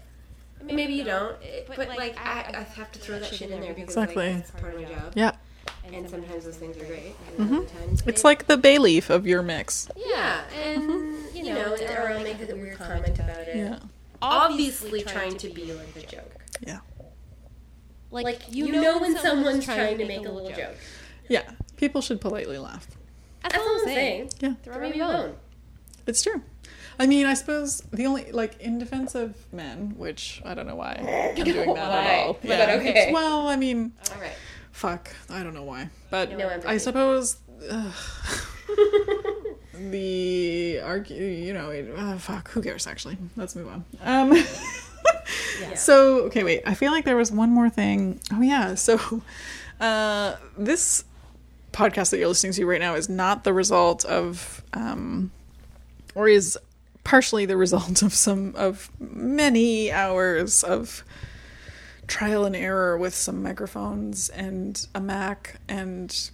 Maybe 0.62 0.92
you 0.92 1.04
don't, 1.04 1.36
but 1.66 1.88
like 1.88 2.16
I, 2.18 2.50
I 2.54 2.62
have 2.78 2.92
to 2.92 2.98
throw 2.98 3.18
that 3.18 3.34
shit 3.34 3.50
in 3.50 3.60
there 3.62 3.72
because 3.72 3.96
Exactly. 3.96 4.26
like, 4.34 4.36
that's 4.46 4.60
part 4.60 4.74
of 4.74 4.82
my 4.82 4.88
job. 4.88 5.12
yeah. 5.16 5.32
And 5.92 6.08
sometimes 6.08 6.44
those 6.44 6.56
things 6.56 6.76
are 6.76 6.84
great, 6.84 7.14
and 7.38 7.56
other 7.56 7.66
times 7.66 8.02
It's 8.06 8.20
it- 8.20 8.24
like 8.24 8.46
the 8.46 8.56
bay 8.58 8.78
leaf 8.78 9.08
of 9.10 9.26
your 9.26 9.42
mix. 9.42 9.88
yeah, 9.96 10.42
and 10.54 11.16
you 11.34 11.44
know, 11.54 11.74
or 11.74 12.08
I'll 12.12 12.22
make 12.22 12.38
a 12.48 12.54
weird 12.54 12.78
comment 12.78 13.18
about 13.18 13.38
it. 13.48 13.56
Yeah, 13.56 13.78
Obviously, 14.22 15.02
trying 15.02 15.36
to 15.38 15.48
be 15.48 15.72
like 15.72 15.96
a 15.96 16.06
joke. 16.06 16.32
yeah, 16.60 16.80
Like 18.10 18.42
you, 18.50 18.72
know 18.72 18.98
when 18.98 19.16
someone's 19.18 19.64
trying 19.64 19.98
to 19.98 20.04
make 20.06 20.26
a 20.26 20.30
little 20.32 20.50
joke. 20.50 20.76
yeah. 21.28 21.50
People 21.76 22.00
should 22.02 22.20
politely 22.20 22.58
laugh. 22.58 22.86
That's 23.42 23.56
all 23.56 23.78
I'm 23.80 23.84
saying. 23.86 24.30
Yeah, 24.40 24.54
Throw 24.62 24.78
me 24.80 25.00
a 25.00 25.04
bone. 25.06 25.34
it's 26.06 26.22
true. 26.22 26.42
I 26.98 27.06
mean, 27.06 27.24
I 27.24 27.32
suppose 27.34 27.80
the 27.92 28.04
only 28.04 28.30
like 28.32 28.60
in 28.60 28.78
defense 28.78 29.14
of 29.14 29.34
men, 29.52 29.94
which 29.96 30.42
I 30.44 30.52
don't 30.54 30.66
know 30.66 30.74
why 30.74 30.92
I'm 31.38 31.42
doing 31.44 31.72
that 31.74 31.88
Why? 31.88 32.04
at 32.04 32.26
all. 32.26 32.38
But 32.42 32.68
okay. 32.68 33.10
Well, 33.12 33.48
I 33.48 33.56
mean, 33.56 33.92
All 34.14 34.20
right. 34.20 34.32
fuck, 34.72 35.10
I 35.30 35.42
don't 35.42 35.54
know 35.54 35.62
why, 35.62 35.88
but 36.10 36.36
No. 36.36 36.60
I 36.66 36.76
suppose. 36.76 37.36
ugh, 37.70 37.94
the 39.74 40.80
argue, 40.80 41.22
you 41.24 41.52
know, 41.54 41.70
it- 41.70 41.90
uh, 41.96 42.18
fuck, 42.18 42.50
who 42.50 42.60
cares 42.62 42.86
actually? 42.86 43.16
Let's 43.36 43.56
move 43.56 43.68
on. 43.68 43.84
Um, 44.02 44.36
So, 45.74 46.20
okay, 46.24 46.44
wait. 46.44 46.62
I 46.66 46.74
feel 46.74 46.92
like 46.92 47.04
there 47.04 47.16
was 47.16 47.30
one 47.32 47.50
more 47.50 47.70
thing. 47.70 48.20
Oh 48.32 48.40
yeah. 48.40 48.74
So, 48.74 49.22
uh, 49.80 50.36
this 50.56 51.04
podcast 51.72 52.10
that 52.10 52.18
you're 52.18 52.28
listening 52.28 52.52
to 52.54 52.66
right 52.66 52.80
now 52.80 52.94
is 52.94 53.08
not 53.08 53.44
the 53.44 53.52
result 53.52 54.04
of, 54.04 54.62
um, 54.72 55.30
or 56.14 56.28
is 56.28 56.58
partially 57.04 57.46
the 57.46 57.56
result 57.56 58.02
of 58.02 58.12
some 58.12 58.54
of 58.56 58.90
many 58.98 59.90
hours 59.90 60.62
of 60.62 61.04
trial 62.06 62.44
and 62.44 62.56
error 62.56 62.98
with 62.98 63.14
some 63.14 63.42
microphones 63.42 64.28
and 64.30 64.88
a 64.94 65.00
Mac 65.00 65.60
and 65.68 66.30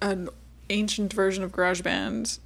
an 0.00 0.28
ancient 0.70 1.12
version 1.12 1.44
of 1.44 1.52
GarageBand 1.52 2.38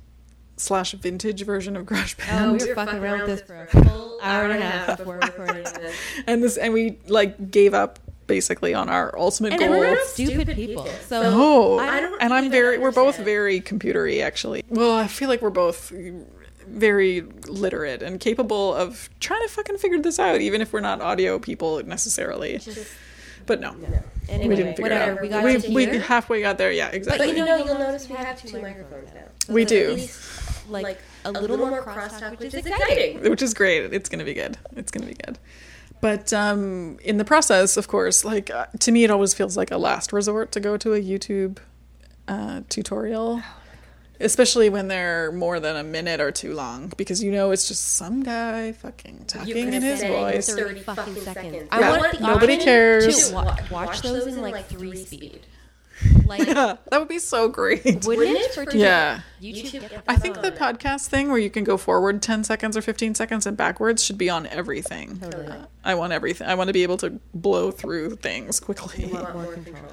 slash 0.56 0.92
vintage 0.92 1.44
version 1.44 1.76
of 1.76 1.86
GarageBand. 1.86 2.40
Oh, 2.42 2.52
we 2.54 2.66
were 2.68 2.74
fucking 2.74 2.98
around 2.98 3.18
with 3.20 3.26
this 3.28 3.42
for 3.42 3.62
a 3.62 3.66
full 3.66 4.18
hour 4.22 4.44
and 4.44 4.52
a 4.52 4.66
half 4.66 4.98
before 4.98 5.18
we 5.20 5.26
recorded 5.26 5.66
this. 5.66 5.96
and 6.26 6.42
this 6.42 6.56
and 6.56 6.72
we 6.72 6.98
like 7.08 7.50
gave 7.50 7.74
up 7.74 7.98
basically 8.26 8.74
on 8.74 8.88
our 8.88 9.16
ultimate 9.18 9.52
And 9.52 9.60
goal. 9.60 9.70
we're 9.70 9.94
not 9.94 10.04
stupid 10.06 10.48
people. 10.56 10.86
So 11.06 11.22
Oh, 11.24 11.78
I 11.78 12.00
don't 12.00 12.20
and 12.20 12.32
I'm 12.32 12.44
even 12.46 12.52
very. 12.52 12.78
We're 12.78 12.90
both 12.90 13.18
very 13.18 13.60
computery, 13.60 14.22
actually. 14.22 14.64
Well, 14.68 14.92
I 14.96 15.06
feel 15.06 15.28
like 15.28 15.42
we're 15.42 15.50
both 15.50 15.92
very 16.66 17.20
literate 17.46 18.02
and 18.02 18.18
capable 18.18 18.74
of 18.74 19.08
trying 19.20 19.42
to 19.42 19.48
fucking 19.48 19.78
figure 19.78 20.00
this 20.00 20.18
out, 20.18 20.40
even 20.40 20.60
if 20.60 20.72
we're 20.72 20.80
not 20.80 21.00
audio 21.00 21.38
people 21.38 21.80
necessarily. 21.84 22.60
But 23.46 23.60
no, 23.60 23.76
anyway, 24.28 24.48
we 24.48 24.56
didn't 24.56 24.70
figure 24.72 24.82
whatever. 24.82 25.12
it 25.12 25.14
out. 25.18 25.22
We 25.22 25.28
got 25.28 25.44
we, 25.44 25.60
to 25.60 25.92
we 25.92 25.98
halfway 25.98 26.40
got 26.40 26.58
there. 26.58 26.72
Yeah, 26.72 26.88
exactly. 26.88 27.28
But 27.28 27.36
you 27.36 27.44
know, 27.44 27.58
you'll 27.58 27.78
notice 27.78 28.08
we 28.08 28.16
have 28.16 28.42
two 28.42 28.60
microphones 28.60 29.08
now. 29.14 29.22
we 29.54 29.62
At 29.62 29.68
do, 29.68 30.08
least, 30.70 30.84
like, 30.84 31.00
a 31.24 31.32
little, 31.32 31.56
more 31.56 31.82
crosstalk, 31.82 32.38
which 32.38 32.54
is 32.54 32.66
exciting. 32.66 32.80
exciting. 33.16 33.30
which 33.30 33.42
is 33.42 33.54
great. 33.54 33.92
It's 33.92 34.08
gonna 34.08 34.24
be 34.24 34.34
good. 34.34 34.56
It's 34.76 34.90
gonna 34.90 35.06
be 35.06 35.14
good. 35.14 35.38
But 36.00 36.32
um, 36.32 36.98
in 37.02 37.16
the 37.16 37.24
process, 37.24 37.76
of 37.76 37.88
course, 37.88 38.24
like 38.24 38.50
uh, 38.50 38.66
to 38.80 38.92
me, 38.92 39.04
it 39.04 39.10
always 39.10 39.32
feels 39.34 39.56
like 39.56 39.70
a 39.70 39.78
last 39.78 40.12
resort 40.12 40.52
to 40.52 40.60
go 40.60 40.76
to 40.76 40.92
a 40.94 41.00
YouTube 41.00 41.56
uh, 42.28 42.60
tutorial, 42.68 43.42
especially 44.20 44.68
when 44.68 44.88
they're 44.88 45.32
more 45.32 45.58
than 45.58 45.74
a 45.76 45.82
minute 45.82 46.20
or 46.20 46.30
two 46.30 46.52
long, 46.52 46.92
because 46.96 47.22
you 47.22 47.32
know 47.32 47.50
it's 47.50 47.66
just 47.66 47.94
some 47.94 48.22
guy 48.22 48.72
fucking 48.72 49.24
talking 49.26 49.72
in 49.72 49.82
his 49.82 50.02
voice. 50.02 50.48
Thirty 50.54 50.80
fucking 50.80 51.14
fucking 51.14 51.22
seconds. 51.22 51.52
seconds. 51.52 51.68
I 51.72 51.80
Yeah, 51.80 51.98
want 51.98 52.18
the 52.18 52.26
nobody 52.26 52.56
cares. 52.58 53.28
to 53.30 53.34
wa- 53.34 53.56
watch, 53.70 54.02
those 54.02 54.26
in 54.26 54.40
like 54.42 54.66
three 54.66 54.96
speed. 54.96 55.40
Like, 56.26 56.46
Yeah, 56.46 56.76
that 56.90 56.98
would 56.98 57.08
be 57.08 57.18
so 57.18 57.48
great. 57.48 57.84
wouldn't 57.84 58.04
Wouldn't 58.06 58.36
it? 58.36 58.40
it? 58.42 58.54
For 58.54 58.64
For 58.70 58.76
Yeah. 58.76 59.20
YouTube. 59.40 59.80
get 59.88 60.02
I 60.08 60.16
think 60.16 60.36
on 60.36 60.42
the 60.42 60.52
podcast 60.52 61.06
thing 61.06 61.28
where 61.28 61.38
you 61.38 61.50
can 61.50 61.64
go 61.64 61.76
forward 61.76 62.20
10 62.22 62.44
seconds 62.44 62.76
or 62.76 62.82
15 62.82 63.14
seconds 63.14 63.46
and 63.46 63.56
backwards 63.56 64.04
should 64.04 64.18
be 64.18 64.28
on 64.28 64.46
everything. 64.48 65.18
Totally. 65.18 65.52
I 65.84 65.94
want 65.94 66.12
everything. 66.12 66.46
I 66.48 66.54
want 66.54 66.68
to 66.68 66.72
be 66.74 66.82
able 66.82 66.96
to 66.98 67.18
blow 67.34 67.70
through 67.70 68.16
things 68.16 68.60
quickly. 68.60 69.06
More 69.06 69.46
control. 69.52 69.92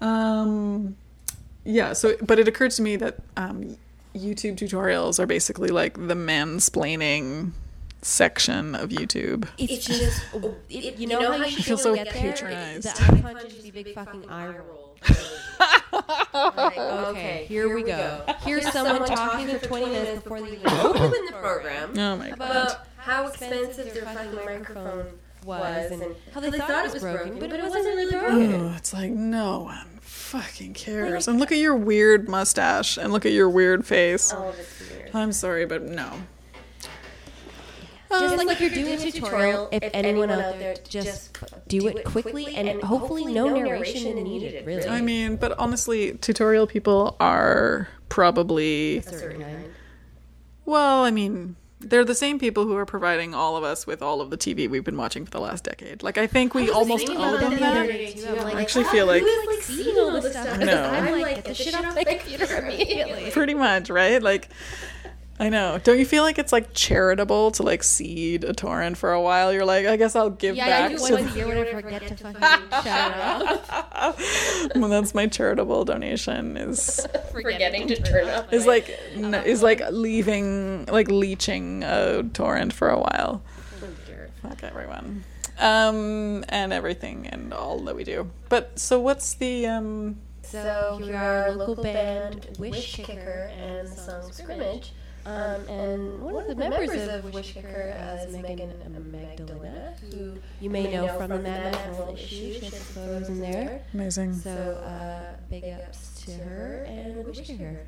Um, 0.00 0.96
yeah. 1.64 1.92
So, 1.92 2.16
but 2.22 2.38
it 2.38 2.48
occurred 2.48 2.72
to 2.72 2.82
me 2.82 2.96
that 2.96 3.16
um, 3.36 3.76
YouTube 4.14 4.56
tutorials 4.56 5.18
are 5.18 5.26
basically 5.26 5.68
like 5.68 5.94
the 5.94 6.14
mansplaining 6.14 7.52
section 8.02 8.74
of 8.74 8.90
YouTube. 8.90 9.48
It's 9.56 9.86
just, 9.86 10.22
it, 10.68 10.98
you 10.98 11.06
know, 11.06 11.20
how 11.32 11.44
you 11.44 11.56
feel 11.56 11.62
feel 11.62 11.78
so 11.78 11.94
get 11.94 12.10
there? 12.12 12.32
patronized. 12.32 12.84
The 12.96 13.02
eye 13.02 13.20
punch 13.22 13.54
is 13.54 13.62
the 13.62 13.70
big 13.70 13.94
fucking 13.94 14.28
eye 14.28 14.48
roll. 14.48 14.96
Like, 16.34 16.74
oh, 16.76 17.06
okay, 17.12 17.46
here 17.48 17.72
we 17.72 17.84
go. 17.84 18.24
Here's 18.40 18.70
someone 18.72 19.06
talking 19.06 19.46
for 19.48 19.66
20 19.66 19.86
minutes 19.86 20.22
before 20.22 20.40
they 20.40 20.52
even 20.52 20.68
Open 20.68 21.26
the 21.26 21.32
program 21.40 21.96
Oh 21.96 22.16
my 22.16 22.30
god. 22.30 22.34
about 22.34 22.86
how 22.96 23.28
expensive 23.28 23.94
their 23.94 24.02
fucking 24.04 24.34
microphone 24.44 25.06
was 25.44 25.92
and 25.92 26.16
how 26.32 26.40
they 26.40 26.50
thought 26.50 26.86
it 26.86 26.92
was 26.92 27.02
broken, 27.02 27.38
but 27.38 27.52
it 27.52 27.62
wasn't 27.62 27.84
really 27.96 28.10
broken. 28.10 28.54
Oh, 28.54 28.74
it's 28.76 28.92
like 28.92 29.10
no 29.12 29.60
one 29.60 29.98
fucking 30.00 30.74
cares. 30.74 31.28
And 31.28 31.38
look 31.38 31.52
at 31.52 31.58
your 31.58 31.76
weird 31.76 32.28
mustache 32.28 32.96
and 32.96 33.12
look 33.12 33.24
at 33.26 33.32
your 33.32 33.48
weird 33.48 33.86
face. 33.86 34.32
All 34.32 34.48
of 34.48 34.58
it's 34.58 34.90
weird. 34.90 35.10
I'm 35.14 35.32
sorry, 35.32 35.66
but 35.66 35.82
no. 35.82 36.10
Just 38.20 38.36
like 38.36 38.48
if 38.48 38.60
you're 38.60 38.70
doing 38.70 39.00
a 39.00 39.10
tutorial, 39.10 39.68
if 39.72 39.82
anyone 39.92 40.30
out 40.30 40.58
there, 40.58 40.76
just 40.88 41.36
do 41.68 41.86
it 41.88 42.04
quickly 42.04 42.54
and 42.54 42.82
hopefully 42.82 43.24
no 43.26 43.48
narration 43.48 44.22
needed, 44.22 44.66
really. 44.66 44.88
I 44.88 45.00
mean, 45.00 45.36
but 45.36 45.58
honestly, 45.58 46.14
tutorial 46.14 46.66
people 46.66 47.16
are 47.20 47.88
probably 48.08 49.00
Certain 49.00 49.72
well, 50.66 51.04
I 51.04 51.10
mean, 51.10 51.56
they're 51.80 52.04
the 52.04 52.14
same 52.14 52.38
people 52.38 52.64
who 52.64 52.76
are 52.76 52.86
providing 52.86 53.34
all 53.34 53.56
of 53.56 53.64
us 53.64 53.86
with 53.86 54.02
all 54.02 54.20
of 54.20 54.30
the 54.30 54.36
TV 54.36 54.68
we've 54.68 54.84
been 54.84 54.96
watching 54.96 55.24
for 55.24 55.30
the 55.30 55.40
last 55.40 55.64
decade. 55.64 56.02
Like 56.02 56.18
I 56.18 56.26
think 56.26 56.54
we 56.54 56.70
almost 56.70 57.06
thinking 57.06 57.24
owe 57.24 57.36
about 57.36 57.40
them 57.40 57.50
that 57.52 57.60
the 57.60 57.66
other 57.66 57.86
that. 57.86 57.92
day, 57.92 58.12
too. 58.12 58.26
I'm 58.26 58.56
I 58.56 58.62
actually 58.62 58.84
feel 58.84 59.06
like 59.06 59.22
who 59.22 59.28
is 59.28 59.46
like 59.46 59.62
seeing 59.62 59.98
all 59.98 60.10
this 60.12 60.32
stuff? 60.32 60.48
I 60.58 60.64
know. 60.64 60.84
I'm 60.84 61.20
like, 61.20 61.36
get 61.36 61.44
the 61.44 61.54
shit 61.54 61.74
off 61.74 61.94
my 61.94 62.04
computer 62.04 62.56
immediately. 62.58 63.30
pretty 63.30 63.54
much, 63.54 63.90
right? 63.90 64.22
Like 64.22 64.48
I 65.38 65.48
know. 65.48 65.80
Don't 65.82 65.98
you 65.98 66.06
feel 66.06 66.22
like 66.22 66.38
it's 66.38 66.52
like 66.52 66.72
charitable 66.74 67.50
to 67.52 67.64
like 67.64 67.82
seed 67.82 68.44
a 68.44 68.52
torrent 68.52 68.96
for 68.96 69.12
a 69.12 69.20
while? 69.20 69.52
You're 69.52 69.64
like, 69.64 69.84
I 69.84 69.96
guess 69.96 70.14
I'll 70.14 70.30
give 70.30 70.56
back. 70.56 70.66
Yeah, 70.68 70.76
I 70.76 70.88
back 70.88 70.90
do 70.92 70.96
to 71.06 71.12
once 71.14 71.32
a 71.34 71.36
year 71.36 71.48
when 71.48 71.58
I 71.58 71.70
forget 71.72 72.06
to 72.06 72.16
fucking 72.16 72.40
shut 72.40 72.86
it 72.86 73.20
off. 73.20 74.68
well, 74.76 74.88
that's 74.88 75.12
my 75.12 75.26
charitable 75.26 75.84
donation 75.84 76.56
is 76.56 77.04
Forgetting 77.32 77.88
to 77.88 78.00
turn 78.00 78.28
up. 78.28 78.52
is 78.52 78.64
like 78.64 78.96
n- 79.14 79.34
is 79.34 79.60
like 79.60 79.82
leaving 79.90 80.86
like 80.86 81.08
leeching 81.08 81.82
a 81.82 82.22
torrent 82.22 82.72
for 82.72 82.88
a 82.90 82.98
while. 82.98 83.42
Fuck 84.42 84.62
everyone. 84.62 85.24
Um 85.58 86.44
and 86.48 86.72
everything 86.72 87.26
and 87.26 87.52
all 87.52 87.80
that 87.80 87.96
we 87.96 88.04
do. 88.04 88.30
But 88.48 88.78
so 88.78 89.00
what's 89.00 89.34
the 89.34 89.66
um 89.66 90.16
So 90.42 91.00
here 91.02 91.16
are 91.16 91.44
our 91.44 91.52
local 91.52 91.82
band 91.82 92.54
Wish 92.58 92.94
Kicker 92.94 93.50
and 93.58 93.88
the 93.88 93.96
song 93.96 94.30
Scrimmage. 94.30 94.92
Um, 95.26 95.68
and 95.68 96.20
one 96.20 96.36
of 96.36 96.46
the 96.48 96.54
members 96.54 97.08
of 97.08 97.32
Wish 97.32 97.54
Kicker 97.54 97.94
uh, 97.98 98.24
is 98.24 98.36
Megan 98.36 98.72
Magdalena, 99.10 99.94
who 100.10 100.34
You 100.60 100.68
may 100.68 100.92
know 100.92 101.08
from 101.16 101.30
the 101.30 101.38
Mad 101.38 101.72
Max 101.72 102.20
issue. 102.20 102.54
She 102.54 102.60
has 102.60 102.74
photos 102.74 103.28
in 103.28 103.40
there. 103.40 103.82
amazing 103.94 104.34
So, 104.34 104.50
uh, 104.50 105.36
big 105.48 105.64
ups 105.64 106.22
to 106.26 106.32
her 106.32 106.84
and 106.86 107.24
Wish 107.24 107.40
Kicker. 107.40 107.86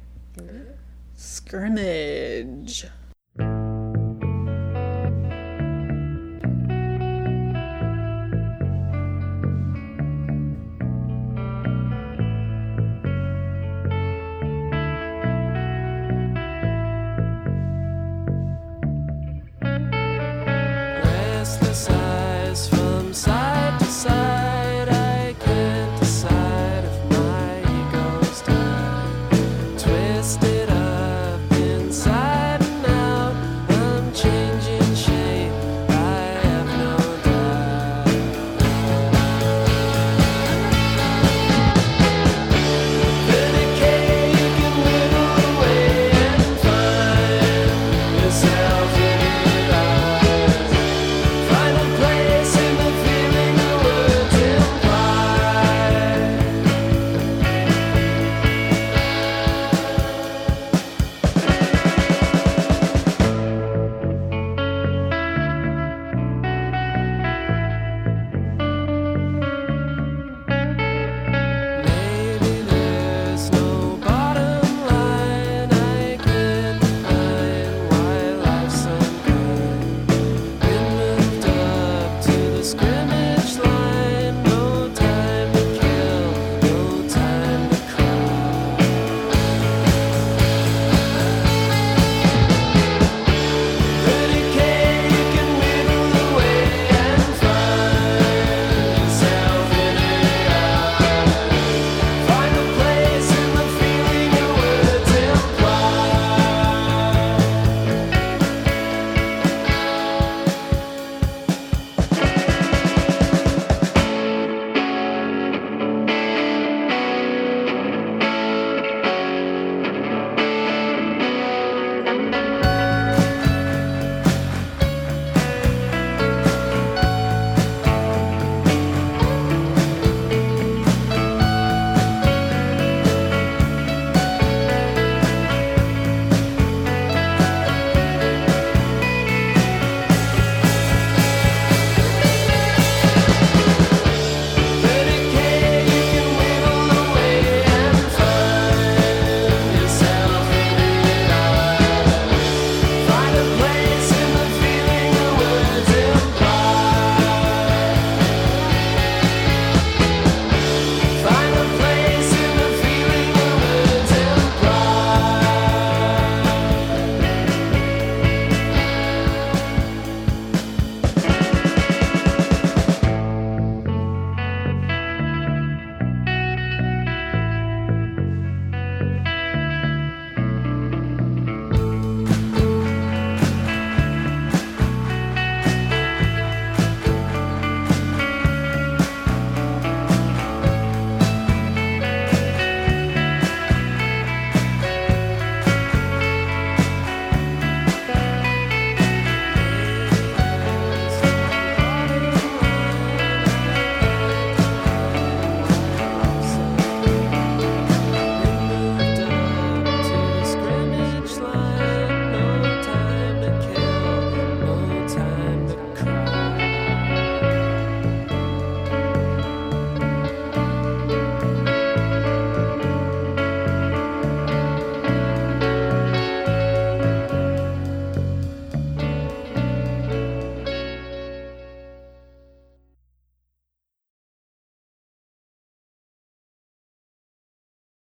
scrimmage? 1.15 2.87